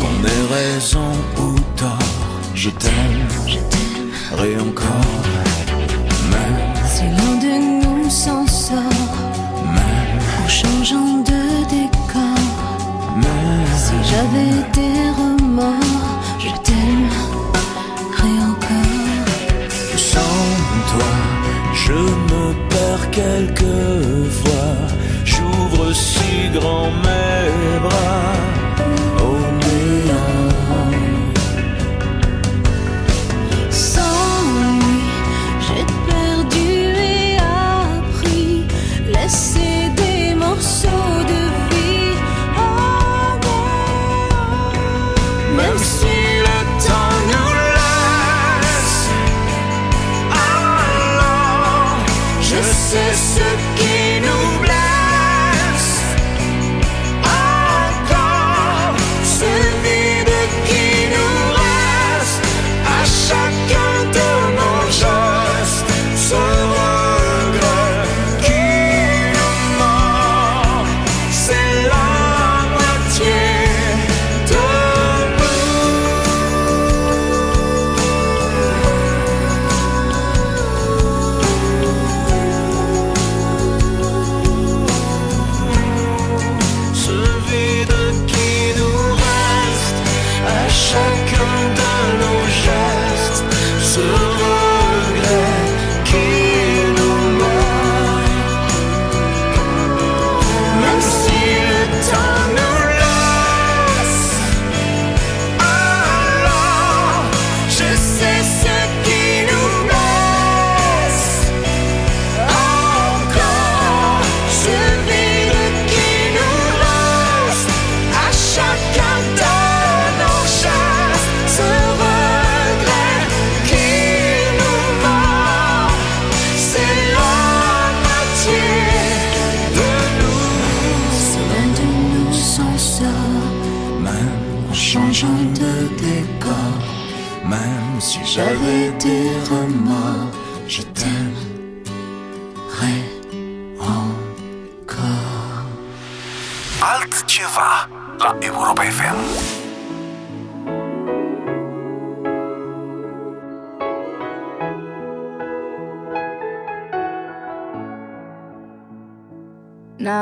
qu'on 0.00 0.16
ait 0.26 0.46
raison 0.54 1.10
ou 1.38 1.58
tort. 1.76 1.98
Je 2.54 2.70
t'aime, 2.70 3.28
je 3.46 3.58
encore. 4.60 5.24
Même 6.30 6.74
si 6.86 7.04
l'un 7.04 7.34
de 7.44 7.54
nous 7.82 8.10
s'en 8.10 8.46
sort, 8.46 9.16
même 9.64 10.18
en 10.42 10.48
changeant 10.48 11.18
de 11.30 11.42
décor, 11.68 12.42
même 13.16 13.72
si 13.76 13.94
j'avais 14.10 14.56
des 14.72 15.10
remords, 15.20 16.20
je 16.38 16.50
t'aimerai 16.66 18.32
encore. 18.50 19.28
Sans 19.96 20.38
toi, 20.90 21.12
je 21.74 21.92
me 21.92 22.68
perds 22.70 23.10
quelquefois. 23.10 24.72
J'ouvre 25.24 25.92
si 25.92 26.50
grand. 26.52 27.01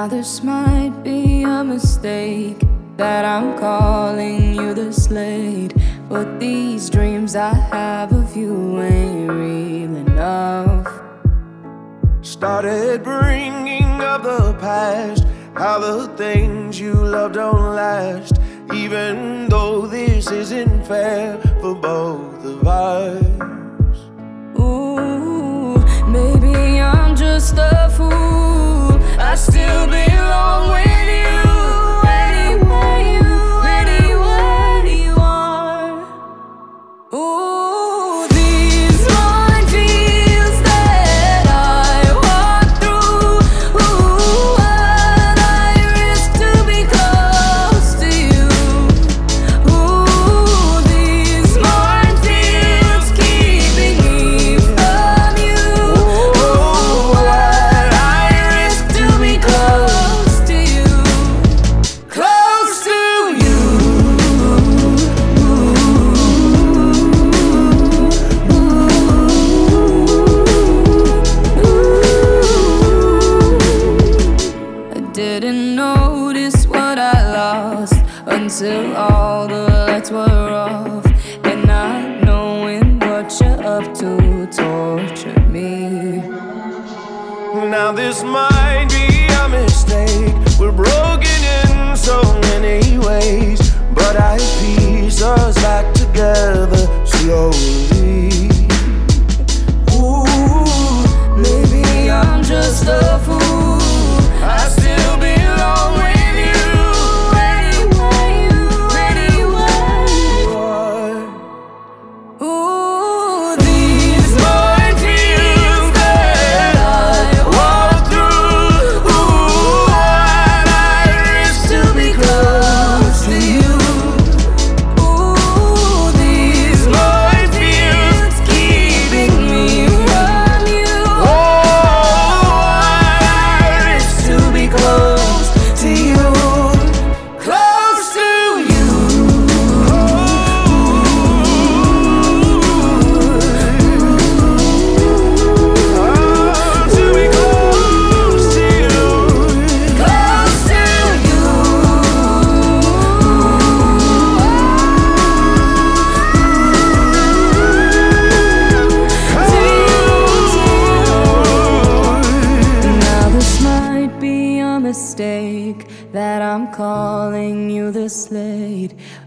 Now 0.01 0.07
this 0.07 0.43
might 0.43 0.95
be 1.05 1.43
a 1.43 1.63
mistake 1.63 2.63
that 2.97 3.23
I'm 3.27 3.59
calling 3.59 4.55
you 4.55 4.73
the 4.73 4.95
slate, 4.95 5.75
but 6.09 6.41
these 6.41 6.89
dreams 6.89 7.37
I 7.37 7.53
have 7.53 8.11
of 8.11 8.35
you 8.35 8.81
ain't 8.81 9.31
real 9.31 9.95
enough. 10.07 10.89
Started 12.23 13.03
bringing 13.03 14.01
up 14.01 14.23
the 14.23 14.57
past, 14.59 15.27
how 15.55 15.79
the 15.79 16.09
things 16.17 16.81
you 16.81 16.95
love 16.95 17.33
don't 17.33 17.77
last, 17.77 18.41
even 18.73 19.51
though 19.51 19.87
this 19.87 20.31
isn't 20.31 20.83
fair 20.87 21.37
for 21.61 21.75
both 21.75 22.43
of 22.43 22.67
us. 22.67 23.99
Ooh, 24.59 25.77
maybe 26.09 26.81
I'm 26.81 27.15
just 27.15 27.57
a 27.59 27.93
fool. 27.95 28.70
I 29.31 29.37
still 29.37 29.87
belong 29.87 30.73
with 30.73 31.45
you. 31.45 31.50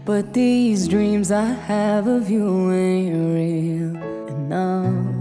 But 0.04 0.32
these 0.32 0.86
dreams 0.88 1.30
I 1.30 1.44
have 1.44 2.06
of 2.06 2.30
you 2.30 2.70
ain't 2.72 3.14
real 3.34 3.96
enough. 4.28 5.14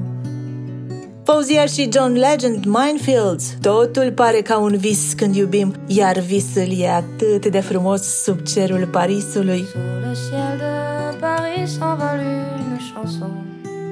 Fauzia 1.23 1.65
și 1.65 1.89
John 1.91 2.13
Legend, 2.13 2.65
Minefields. 2.65 3.57
Totul 3.61 4.11
pare 4.11 4.41
ca 4.41 4.57
un 4.57 4.77
vis 4.77 5.13
când 5.13 5.35
iubim, 5.35 5.73
iar 5.87 6.19
visul 6.19 6.79
e 6.79 6.89
atât 6.89 7.45
de 7.45 7.59
frumos 7.59 8.01
sub 8.01 8.41
cerul 8.41 8.87
Parisului. 8.91 9.65
Sur 9.71 9.79
le 10.07 10.13
ciel 10.13 10.57
de 10.57 11.17
Paris 11.19 11.71
s'envole 11.77 12.21
une 12.59 12.79
chanson. 12.89 13.31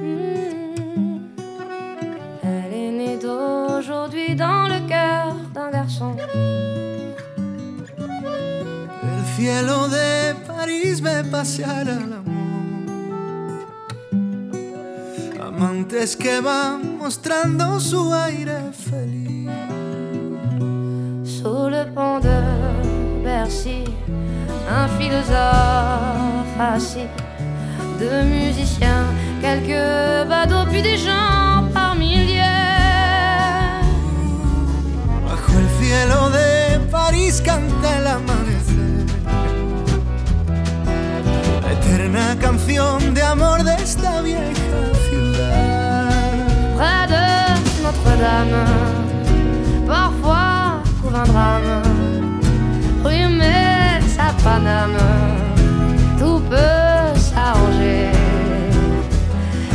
Mm. 0.02 1.20
Elle 2.42 2.72
est 2.84 2.92
née 2.98 3.16
d'aujourd'hui 3.22 4.34
dans 4.34 4.66
le 4.72 4.78
cœur 4.92 5.34
d'un 5.54 5.70
garçon. 5.72 6.14
El 9.12 9.22
cielo 9.34 9.78
de 9.94 10.06
París 10.62 11.00
ve 11.00 11.24
pasear 11.24 11.88
al 11.88 12.12
amor. 12.20 12.46
Amantes 15.48 16.14
que 16.14 16.40
van 16.40 16.98
mostrando 16.98 17.80
su 17.80 18.14
aire 18.14 18.70
feliz. 18.72 19.50
Sous 21.24 21.68
le 21.68 21.84
pont 21.92 22.20
de 22.20 22.38
Bercy, 23.24 23.82
un 24.78 24.88
philosophe 24.98 26.60
assis, 26.60 27.10
deux 27.98 28.22
musiciens, 28.22 29.06
quelques 29.40 30.28
badauds, 30.28 30.70
puis 30.70 30.82
des 30.82 30.96
gens 30.96 31.64
par 31.74 31.96
milliers. 31.96 32.40
Bajo 35.26 35.58
el 35.58 35.68
cielo 35.80 36.30
de 36.30 36.78
París 36.88 37.40
canta 37.40 37.98
el 37.98 38.06
amanecer. 38.06 38.41
Eterna 42.32 42.36
canción 42.38 43.14
de 43.14 43.22
amor 43.22 43.62
de 43.64 43.74
esta 43.74 44.22
vieja 44.22 44.42
ciudad. 45.08 46.10
Près 46.76 47.06
de 47.08 47.82
Notre-Dame, 47.82 48.64
parfois 49.86 50.82
couvre 51.00 51.16
un 51.16 51.24
drame. 51.24 51.82
Metz 53.38 54.18
à 54.18 54.32
Paname, 54.42 54.98
tout 56.18 56.40
peut 56.48 57.18
s'arranger. 57.18 58.10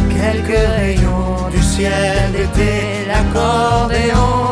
Quelques 0.10 0.68
rayons 0.78 1.50
du 1.52 1.62
ciel 1.62 2.32
d'été, 2.32 3.06
l'accordéon 3.08 4.47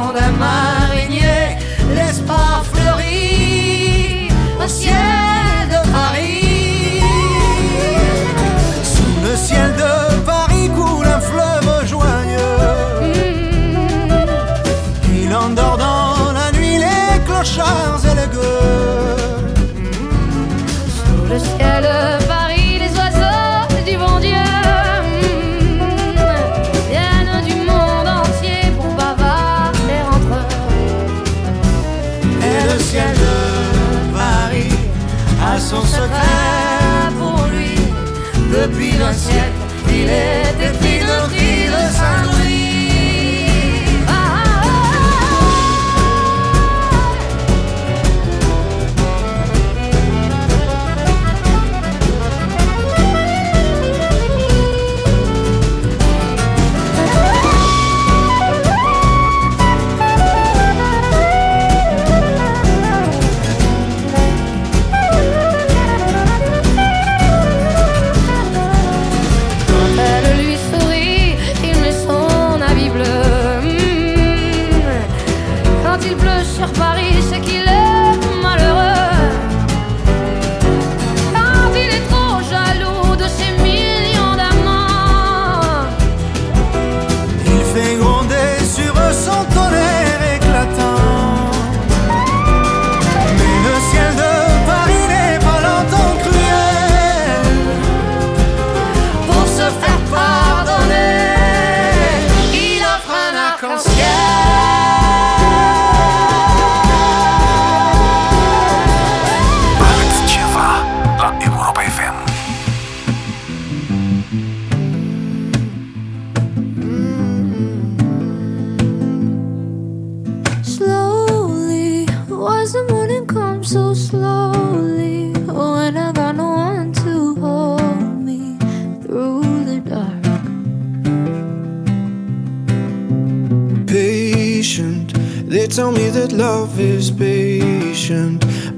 un 39.05 39.13
siècle, 39.13 39.51
il 39.89 40.44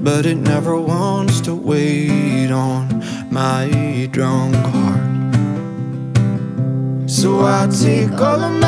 but 0.08 0.24
it 0.24 0.36
never 0.38 0.74
wants 0.80 1.38
to 1.42 1.54
wait 1.54 2.50
on 2.50 3.04
my 3.30 4.08
drunk 4.10 4.54
heart. 4.54 5.10
So 7.06 7.44
I 7.44 7.66
take 7.66 8.18
all 8.18 8.42
of 8.42 8.52
my, 8.58 8.67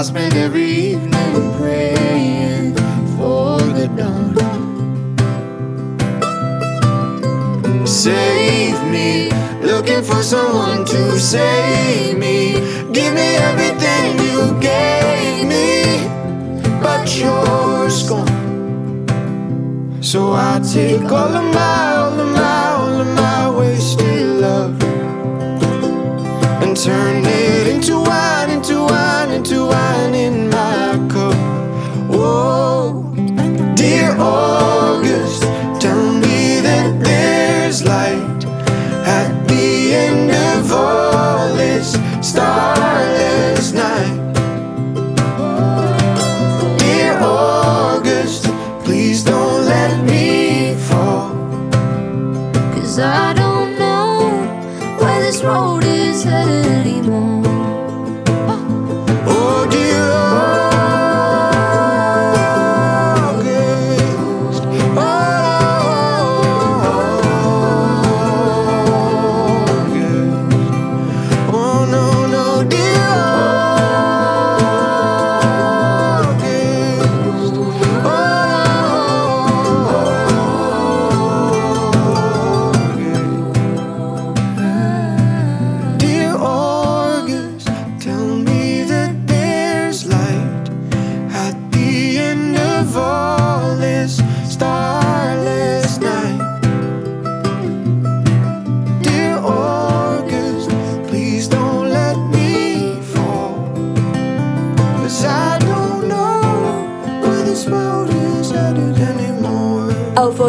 I 0.00 0.02
spend 0.02 0.32
every 0.32 0.64
evening 0.64 1.52
praying 1.58 2.74
for 3.18 3.58
the 3.76 3.86
dawn. 3.98 4.30
save 7.86 8.82
me. 8.90 9.28
Looking 9.60 10.02
for 10.02 10.22
someone 10.22 10.86
to 10.86 11.20
save 11.20 12.16
me. 12.16 12.52
Give 12.94 13.12
me 13.12 13.28
everything 13.50 14.18
you 14.24 14.58
gave 14.58 15.46
me, 15.46 16.08
but 16.80 17.04
you're 17.18 17.90
gone. 18.08 19.04
So 20.00 20.32
I 20.32 20.60
take 20.60 21.12
all 21.12 21.34
of 21.40 21.54
my, 21.54 21.96
all 21.96 22.18
of 22.18 22.28
my, 22.32 22.68
all 22.78 23.00
of 23.02 23.06
my 23.06 23.50
wasted 23.50 24.40
love 24.40 24.82
and 26.62 26.74
turn 26.74 27.22
it 27.26 27.66
into 27.66 27.98
wine, 27.98 28.29
into 29.50 29.66
wine 29.66 30.14
in 30.14 30.48
my 30.48 31.08
cup. 31.10 31.34
Whoa, 32.08 33.12
dear 33.74 34.14
August, 34.16 35.42
tell 35.80 36.12
me 36.12 36.60
that 36.60 37.02
there's 37.02 37.84
light 37.84 38.44
at 39.04 39.48
the 39.48 39.94
end 39.94 40.30
of 40.30 40.72
all 40.72 41.54
this 41.56 41.94
starless 42.22 42.79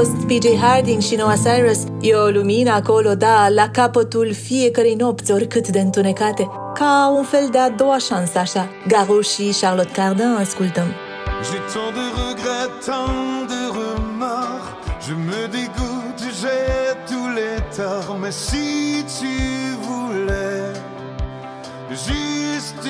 fost 0.04 0.26
PJ 0.26 0.45
Harding 0.62 1.02
și 1.02 1.16
Noah 1.16 1.38
Cyrus. 1.43 1.84
E 1.99 2.14
o 2.14 2.30
lumină 2.30 2.72
acolo, 2.72 3.16
da, 3.16 3.49
la 3.49 3.70
capătul 3.70 4.34
fiecărei 4.34 4.95
nopți, 4.95 5.32
oricât 5.32 5.68
de 5.68 5.80
întunecate. 5.80 6.49
Ca 6.74 7.14
un 7.18 7.24
fel 7.24 7.47
de 7.52 7.58
a 7.58 7.70
doua 7.70 7.97
șansă, 7.97 8.38
așa. 8.38 8.70
Garou 8.88 9.22
și 9.22 9.56
Charlotte 9.62 9.91
Cardin 9.91 10.36
ascultăm. 10.39 10.88
J'ai 11.47 11.62
tant 11.74 11.91
de 11.97 12.06
regrets, 12.22 12.86
tant 12.86 13.47
de 13.52 13.62
remords. 13.78 14.66
Je 15.06 15.14
me 15.28 15.41
dégoûte, 15.56 16.24
j'ai 16.39 16.64
tous 17.10 17.30
les 17.38 17.58
torts. 17.76 18.18
Mais 18.22 18.36
si 18.47 18.68
tu 19.18 19.34
voulais 19.88 20.72
juste 22.08 22.84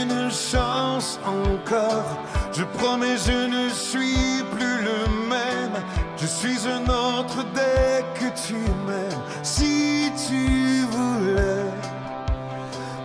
une 0.00 0.30
chance 0.50 1.08
encore, 1.38 2.10
je 2.56 2.64
promets, 2.64 3.18
je 3.18 3.46
ne 3.46 3.68
suis 3.68 4.42
plus 4.54 4.78
le 4.82 5.28
même. 5.28 5.76
Je 6.16 6.26
suis 6.26 6.58
un 6.66 6.82
autre 6.84 7.44
dès 7.54 8.04
que 8.18 8.28
tu 8.46 8.54
m'aimes. 8.86 9.22
Si 9.42 10.10
tu 10.26 10.86
voulais 10.90 11.70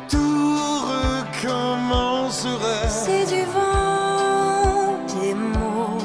tout 0.09 0.41
serait. 2.31 2.87
C'est 2.87 3.25
du 3.25 3.43
vent, 3.45 4.97
des 5.07 5.33
mots, 5.33 5.97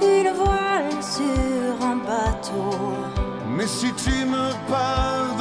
une 0.00 0.32
voile 0.34 1.02
sur 1.02 1.86
un 1.86 1.96
bateau. 1.96 2.94
Mais 3.56 3.66
si 3.66 3.92
tu 3.94 4.24
me 4.24 4.50
pardonnais, 4.70 5.31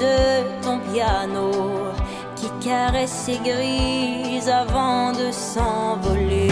de 0.00 0.62
ton 0.62 0.78
piano 0.92 1.50
qui 2.34 2.48
caressent 2.66 3.24
ses 3.26 3.38
grises 3.38 4.48
avant 4.48 5.12
de 5.12 5.30
s'envoler. 5.30 6.49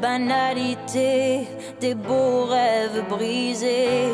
Banalité 0.00 1.48
des 1.80 1.94
beaux 1.94 2.44
rêves 2.44 3.02
brisés. 3.08 4.12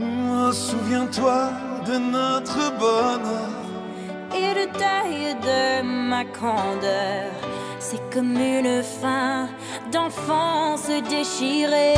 Oh, 0.00 0.52
Souviens-toi 0.52 1.50
de 1.86 1.96
notre 1.98 2.58
bonheur. 2.78 3.50
et 4.36 4.54
le 4.60 4.66
taille 4.78 5.34
de 5.42 5.82
ma 6.10 6.24
candeur. 6.24 7.30
C'est 7.78 8.00
comme 8.12 8.36
une 8.36 8.82
fin 8.82 9.48
d'enfance 9.92 10.88
déchirée. 11.08 11.94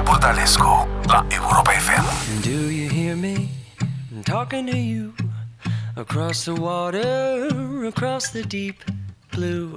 Andrada 0.00 0.04
Burdalescu 0.04 0.88
la 1.08 1.24
Europa 1.30 1.72
FM. 1.72 2.04
Do 2.42 2.70
you 2.70 2.88
hear 2.88 3.16
me? 3.16 3.50
I'm 4.10 4.22
talking 4.24 4.66
to 4.66 4.76
you 4.76 5.12
across 5.96 6.44
the 6.44 6.54
water, 6.54 7.48
across 7.86 8.30
the 8.30 8.42
deep 8.42 8.82
blue 9.32 9.76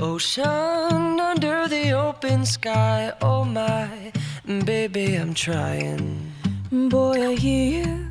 ocean, 0.00 1.20
under 1.20 1.68
the 1.68 1.92
open 1.92 2.44
sky. 2.44 3.12
Oh 3.22 3.44
my, 3.44 4.12
baby, 4.64 5.14
I'm 5.14 5.34
trying. 5.34 6.32
Boy, 6.70 7.30
I 7.30 7.34
hear 7.34 7.84
you 7.84 8.10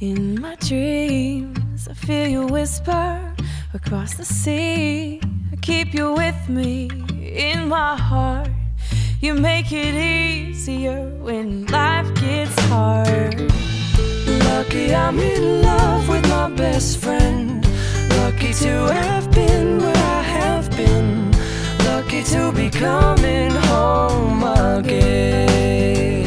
in 0.00 0.40
my 0.40 0.56
dreams. 0.56 1.88
I 1.88 1.94
feel 1.94 2.28
you 2.28 2.46
whisper 2.46 3.34
across 3.74 4.14
the 4.14 4.24
sea. 4.24 5.20
I 5.52 5.56
keep 5.56 5.94
you 5.94 6.14
with 6.14 6.48
me 6.48 6.88
in 7.20 7.68
my 7.68 7.96
heart. 7.96 8.48
You 9.22 9.34
make 9.34 9.70
it 9.70 9.94
easier 9.94 11.04
when 11.20 11.64
life 11.66 12.12
gets 12.14 12.58
hard. 12.62 13.52
Lucky 14.26 14.92
I'm 14.92 15.16
in 15.20 15.62
love 15.62 16.08
with 16.08 16.28
my 16.28 16.50
best 16.50 16.98
friend. 16.98 17.64
Lucky 18.16 18.52
to 18.52 18.72
have 18.92 19.30
been 19.30 19.78
where 19.78 19.96
I 19.96 20.22
have 20.22 20.68
been. 20.72 21.30
Lucky 21.84 22.24
to 22.34 22.50
be 22.50 22.68
coming 22.68 23.52
home 23.70 24.42
again. 24.42 26.21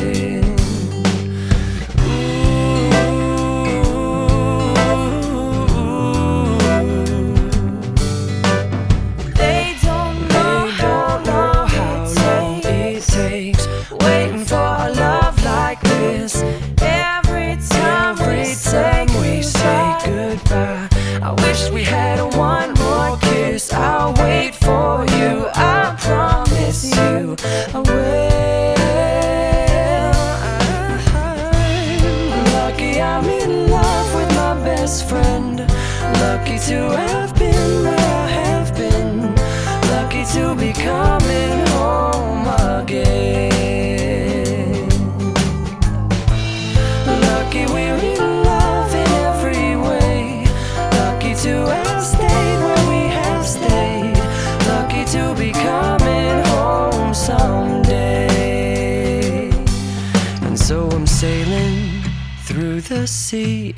The 62.87 63.07
sea 63.07 63.73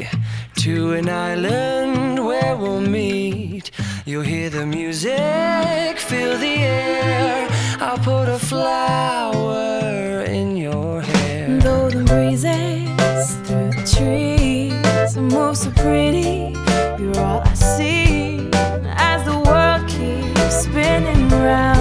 to 0.55 0.91
an 0.93 1.07
island 1.07 2.25
where 2.25 2.57
we'll 2.57 2.81
meet. 2.81 3.71
You'll 4.05 4.23
hear 4.23 4.49
the 4.49 4.65
music, 4.65 5.97
feel 5.97 6.37
the 6.37 6.57
air. 6.57 7.47
I'll 7.79 7.97
put 7.99 8.27
a 8.27 8.37
flower 8.37 10.23
in 10.23 10.57
your 10.57 11.01
hair. 11.01 11.57
Though 11.59 11.89
the 11.89 12.03
breezes 12.03 13.35
through 13.47 13.71
the 13.71 13.85
trees 13.95 15.15
move 15.15 15.57
so 15.57 15.71
pretty, 15.71 16.53
you're 16.99 17.17
all 17.19 17.41
I 17.45 17.53
see 17.53 18.49
as 18.97 19.23
the 19.23 19.39
world 19.39 19.87
keeps 19.87 20.63
spinning 20.63 21.29
round. 21.29 21.76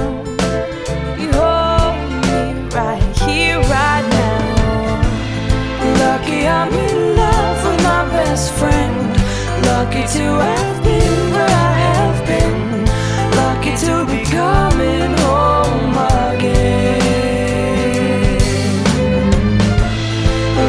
best 8.37 8.53
friend. 8.53 9.17
Lucky 9.65 10.05
to 10.19 10.25
have 10.47 10.85
been 10.85 11.33
where 11.33 11.55
I 11.69 11.73
have 11.89 12.19
been. 12.31 12.85
Lucky 13.41 13.73
to 13.85 14.05
be 14.13 14.21
coming 14.39 15.13
home 15.25 15.97
again. 16.29 17.07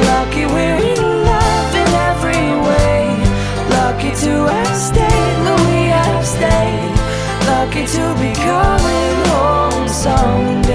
Lucky 0.09 0.45
we're 0.53 0.80
in 0.93 1.03
love 1.32 1.72
in 1.82 1.91
every 2.09 2.47
way. 2.68 2.99
Lucky 3.78 4.11
to 4.24 4.34
have 4.53 4.78
stayed 4.89 5.38
where 5.45 5.59
we 5.70 5.80
have 5.99 6.26
stayed. 6.26 6.95
Lucky 7.51 7.84
to 7.95 8.03
be 8.22 8.32
coming 8.47 9.15
home 9.32 9.88
someday. 9.89 10.66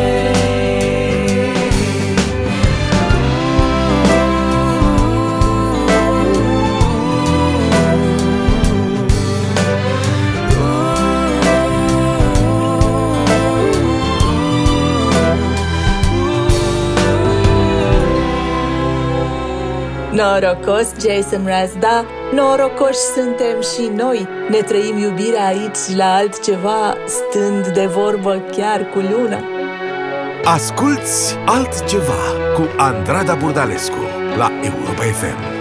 Norocos, 20.22 20.92
Jason 21.00 21.46
Razda, 21.46 22.04
norocoși 22.32 22.98
suntem 23.14 23.60
și 23.60 23.90
noi. 23.96 24.28
Ne 24.48 24.58
trăim 24.58 24.98
iubirea 24.98 25.46
aici 25.46 25.96
la 25.96 26.14
altceva, 26.14 26.96
stând 27.06 27.66
de 27.66 27.86
vorbă 27.86 28.42
chiar 28.50 28.88
cu 28.88 28.98
luna. 28.98 29.42
Asculți 30.44 31.36
altceva 31.46 32.22
cu 32.54 32.68
Andrada 32.76 33.34
Burdalescu 33.34 33.98
la 34.36 34.50
Europa 34.62 35.02
FM. 35.02 35.51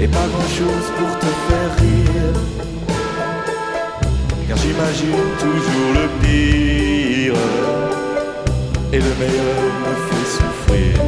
et 0.00 0.08
pas 0.08 0.26
grand 0.32 0.48
chose 0.48 0.88
pour 0.98 1.18
te 1.18 1.26
faire 1.26 1.76
rire. 1.78 2.40
Car 4.48 4.56
j'imagine 4.58 5.28
toujours 5.38 5.92
le 5.94 6.06
pire 6.22 7.34
et 8.92 8.98
le 8.98 9.12
meilleur 9.20 9.62
me 9.84 9.94
fait 10.08 10.28
souffrir. 10.36 11.05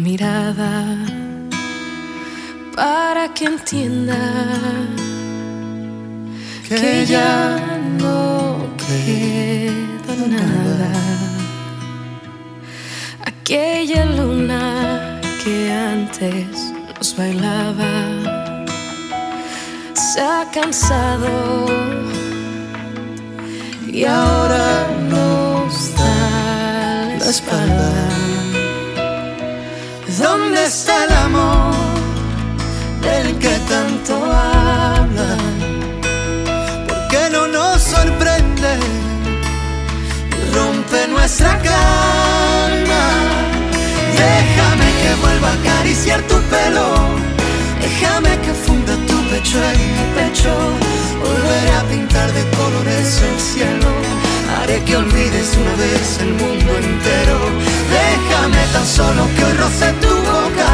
mirada 0.00 0.96
para 2.74 3.28
que 3.34 3.44
entienda 3.44 4.18
que, 6.66 6.74
que 6.76 7.06
ya 7.06 7.58
no 7.98 8.56
queda 8.84 10.14
nada. 10.26 10.92
Aquella 13.24 14.04
luna 14.06 15.20
que 15.44 15.70
antes 15.72 16.72
nos 16.96 17.16
bailaba 17.16 17.92
se 19.94 20.20
ha 20.20 20.48
cansado 20.52 21.66
y 23.86 24.04
ahora 24.04 24.86
nos 25.10 25.94
da 25.94 27.16
la 27.18 27.30
espalda. 27.30 28.29
¿Dónde 30.20 30.66
está 30.66 31.04
el 31.04 31.12
amor 31.12 31.74
del 33.00 33.38
que 33.38 33.56
tanto 33.70 34.16
habla? 34.22 35.30
¿Por 36.86 37.08
qué 37.08 37.30
no 37.32 37.46
nos 37.48 37.80
sorprende 37.80 38.72
y 40.36 40.54
rompe 40.54 41.08
nuestra 41.08 41.56
calma? 41.62 43.04
Déjame 44.12 44.88
que 45.00 45.14
vuelva 45.22 45.48
a 45.48 45.54
acariciar 45.54 46.20
tu 46.28 46.36
pelo, 46.52 46.88
déjame 47.80 48.38
que 48.42 48.52
funda 48.52 48.92
tu 49.08 49.16
pecho 49.30 49.56
en 49.72 49.78
mi 49.96 50.04
pecho, 50.16 50.52
volver 51.24 51.66
a 51.78 51.82
pintar 51.88 52.30
de 52.34 52.44
colores 52.58 53.22
el 53.22 53.40
cielo. 53.40 54.19
Haré 54.60 54.84
que 54.84 54.94
olvides 54.94 55.56
una 55.56 55.74
vez 55.76 56.18
el 56.20 56.34
mundo 56.34 56.70
entero. 56.76 57.38
Déjame 57.98 58.62
tan 58.74 58.86
solo 58.86 59.26
que 59.34 59.44
hoy 59.44 59.54
roce 59.54 59.90
tu 60.02 60.08
boca. 60.08 60.68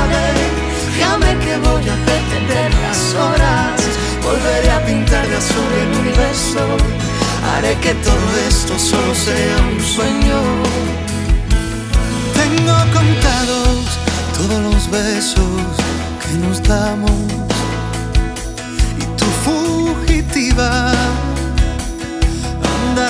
Déjame 0.97 1.39
que 1.45 1.57
voy 1.59 1.89
a 1.89 1.97
detener 2.11 2.75
las 2.83 3.15
horas. 3.15 3.81
Volveré 4.25 4.71
a 4.73 4.85
pintar 4.85 5.25
de 5.29 5.37
azul 5.37 5.71
el 5.83 6.01
universo. 6.01 6.63
Haré 7.49 7.77
que 7.77 7.95
todo 7.95 8.29
esto 8.49 8.77
solo 8.77 9.15
sea 9.15 9.57
un 9.71 9.81
sueño. 9.81 10.41
Tengo 12.35 12.77
contados 12.93 13.85
todos 14.37 14.61
los 14.65 14.91
besos 14.91 15.63
que 16.23 16.39
nos 16.45 16.61
damos. 16.65 17.11
Y 19.01 19.05
tu 19.17 19.27
fugitiva 19.45 20.93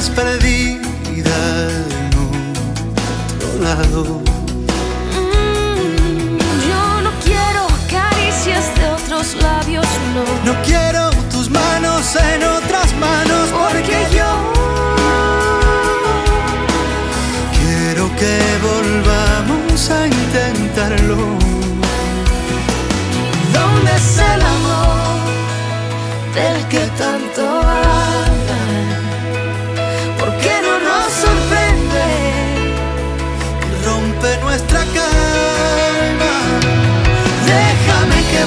perdida 0.04 0.78
en 1.70 2.12
otro 3.38 3.62
lado. 3.62 4.04
Mm, 5.14 6.36
yo 6.68 7.00
no 7.00 7.10
quiero 7.24 7.66
caricias 7.90 8.64
de 8.76 8.90
otros 8.90 9.34
labios, 9.36 9.86
no. 10.14 10.52
No 10.52 10.62
quiero 10.64 11.10
tus 11.30 11.48
manos 11.48 12.14
en 12.14 12.44
otras 12.44 12.94
manos 13.00 13.48
porque 13.48 13.96
yo 14.14 14.30
quiero 17.58 18.14
que 18.16 18.38
volvamos 18.68 19.90
a 19.90 20.06
intentarlo. 20.06 21.16
¿Dónde 23.54 23.96
es 23.96 24.18
el 24.18 24.42
amor 24.42 25.16
del 26.34 26.68
que 26.68 26.84
tanto 26.98 27.25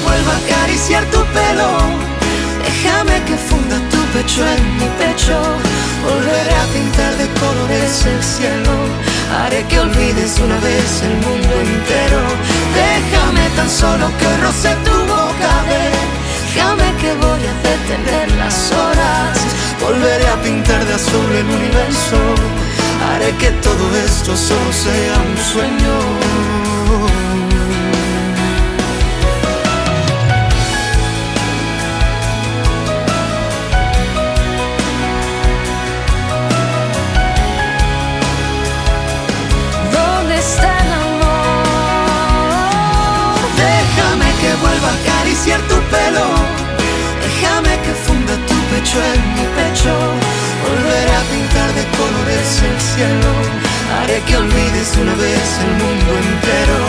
vuelva 0.06 0.34
a 0.34 0.38
acariciar 0.38 1.04
tu 1.06 1.20
pelo. 1.36 1.70
Déjame 2.64 3.24
que 3.28 3.36
funda 3.38 3.78
tu 3.91 4.02
pecho 4.14 4.41
en 4.56 4.64
mi 4.78 4.89
pecho. 5.02 5.38
Volveré 6.04 6.56
a 6.64 6.66
pintar 6.74 7.14
de 7.18 7.28
colores 7.41 8.06
el 8.06 8.22
cielo. 8.24 8.74
Haré 9.36 9.64
que 9.70 9.80
olvides 9.80 10.39
una 10.39 10.58
vez 10.60 11.02
el 11.04 11.16
mundo 11.26 11.54
entero. 11.68 12.22
Déjame 12.82 13.45
tan 13.56 13.70
solo 13.70 14.06
que 14.20 14.30
roce 14.43 14.72
tu 14.86 14.97
boca. 15.14 15.52
Déjame 15.70 16.88
que 17.02 17.12
voy 17.26 17.43
a 17.52 17.56
detener 17.70 18.32
las 18.38 18.72
horas. 18.72 19.38
Volveré 19.82 20.28
a 20.28 20.41
pintar 20.41 20.86
de 20.86 20.93
azul 20.93 21.30
el 21.41 21.47
universo. 21.60 22.20
Haré 23.08 23.32
que 23.38 23.52
todo 23.68 23.86
esto 24.06 24.36
solo 24.36 24.72
sea 24.72 25.16
un 25.30 25.38
sueño. 25.52 26.59
En 48.98 49.22
mi 49.36 49.46
pecho. 49.58 49.94
Volveré 50.66 51.14
a 51.14 51.24
pintar 51.30 51.70
de 51.78 51.86
colores 51.98 52.50
el 52.70 52.78
cielo. 52.82 53.32
Haré 53.94 54.20
que 54.26 54.38
olvides 54.38 54.98
una 54.98 55.14
vez 55.14 55.48
el 55.66 55.74
mundo 55.82 56.10
entero. 56.26 56.80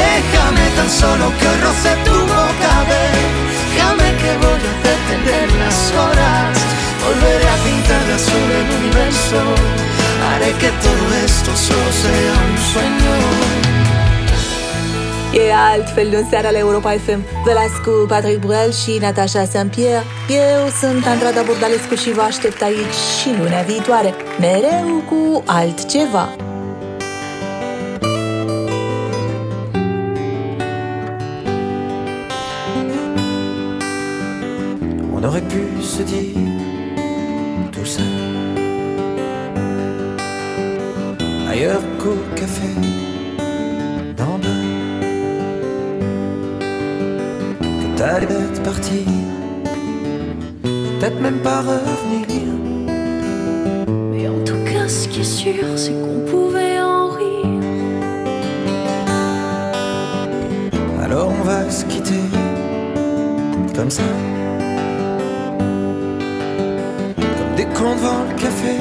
Déjame 0.00 0.64
tan 0.76 0.90
solo 0.90 1.26
que 1.38 1.48
roce 1.64 1.92
tu 2.06 2.16
boca. 2.24 2.72
Déjame 2.88 4.08
que 4.20 4.32
voy 4.44 4.62
a 4.70 4.74
detener 4.88 5.48
las 5.60 5.78
horas. 5.92 6.56
Volveré 7.04 7.48
a 7.48 7.58
pintar 7.66 8.02
de 8.06 8.14
azul 8.14 8.48
el 8.60 8.68
universo. 8.80 9.40
Haré 10.28 10.52
que 10.54 10.70
todo 10.86 11.04
esto 11.24 11.50
solo 11.54 11.90
sea 11.92 12.34
un 12.48 12.58
sueño. 12.72 13.41
E 15.48 15.52
altfel 15.54 16.14
în 16.14 16.28
seara 16.28 16.50
la 16.50 16.58
Europa 16.58 16.90
FM. 16.90 17.24
Vă 17.44 17.52
las 17.52 17.84
cu 17.84 18.06
Patrick 18.08 18.40
Bruel 18.40 18.72
și 18.72 18.98
Natasha 19.00 19.44
Saint-Pierre. 19.44 20.04
Eu 20.28 20.68
sunt 20.80 21.06
Andrada 21.06 21.42
Burdalescu 21.42 21.94
și 21.94 22.12
vă 22.12 22.20
aștept 22.20 22.62
aici 22.62 22.94
și 23.20 23.28
luna 23.38 23.60
viitoare, 23.60 24.14
mereu 24.40 25.02
cu 25.08 25.42
altceva. 25.46 26.28
On 35.14 35.24
aurait 35.24 35.48
pu 35.52 35.82
se 35.82 36.02
dire 36.02 36.38
tout 37.70 37.86
ça 37.94 38.02
ailleurs 41.50 41.82
qu'au 42.00 42.16
café 42.34 43.01
Que 48.12 48.16
t'allais 48.18 48.26
peut-être 48.26 48.62
partir, 48.62 49.06
peut-être 50.62 51.18
même 51.22 51.38
pas 51.38 51.62
revenir. 51.62 52.42
Mais 54.12 54.28
en 54.28 54.38
tout 54.44 54.62
cas, 54.66 54.86
ce 54.86 55.08
qui 55.08 55.20
est 55.20 55.24
sûr, 55.24 55.64
c'est 55.76 55.92
qu'on 55.92 56.30
pouvait 56.30 56.78
en 56.78 57.08
rire. 57.08 57.62
Alors 61.02 61.32
on 61.40 61.42
va 61.42 61.70
se 61.70 61.86
quitter 61.86 62.20
comme 63.74 63.90
ça. 63.90 64.02
Comme 67.16 67.56
des 67.56 67.64
cons 67.64 67.96
devant 67.96 68.24
le 68.28 68.34
café 68.38 68.76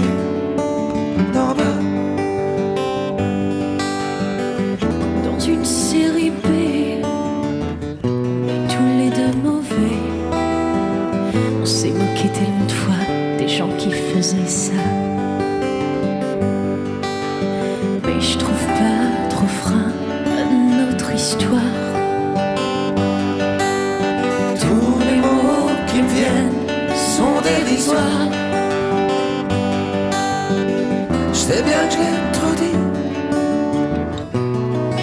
Sais 31.51 31.63
bien 31.63 31.85
que 31.85 31.93
je 31.93 31.99
l'ai 31.99 32.31
trop 32.31 32.53
dit. 32.61 32.77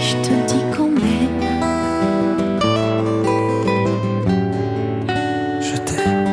Je 0.07 0.15
te 0.23 0.31
le 0.31 0.43
dis 0.47 0.65
quand 0.75 0.93
même. 1.05 1.37
Je 5.61 5.77
t'aime. 5.89 6.27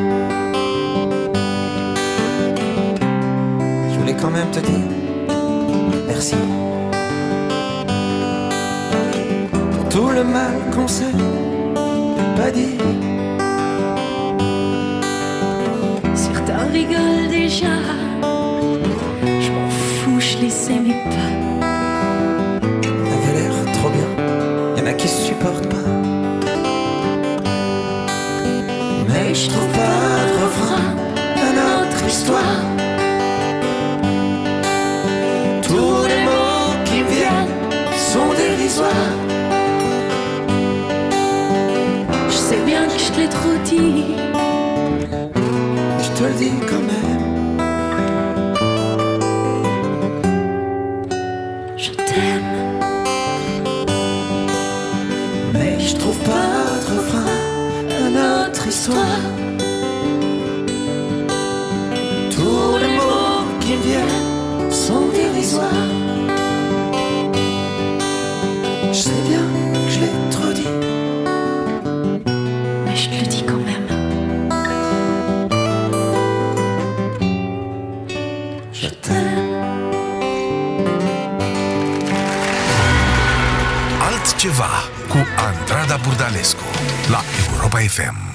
Je 3.92 3.96
voulais 4.00 4.16
quand 4.22 4.32
même 4.32 4.50
te 4.52 4.60
dire 4.60 4.88
merci. 6.08 6.38
Pour 9.74 9.90
tout 9.90 10.10
le 10.12 10.24
mal 10.24 10.56
qu'on 10.74 10.88
s'est 10.88 11.12
pas 12.38 12.52
dit. 12.52 12.78
Certains 16.14 16.68
rigolent 16.72 17.28
déjà. 17.30 18.05
Mais 29.08 29.36
je 29.36 29.50
trouve 29.50 29.68
pas 29.68 30.26
de 30.30 30.34
refrain 30.44 30.88
à 31.38 31.50
notre 31.62 32.06
histoire. 32.08 32.62
Tous 35.62 36.08
les 36.08 36.24
mots 36.24 36.74
qui 36.86 37.02
me 37.02 37.10
viennent 37.10 37.54
sont 37.96 38.34
dérisoires. 38.36 39.14
Je 42.30 42.36
sais 42.36 42.62
bien 42.66 42.88
que 42.88 42.98
je 42.98 43.12
te 43.12 43.20
l'ai 43.20 43.30
trop 43.30 43.58
dit. 43.64 44.16
Je 46.02 46.10
te 46.18 46.24
le 46.24 46.34
dis 46.34 46.54
quand 46.70 46.86
même. 46.92 47.05
Rada 85.68 85.98
Burdalescu 85.98 86.64
la 87.10 87.22
Europa 87.52 87.82
FM. 87.82 88.35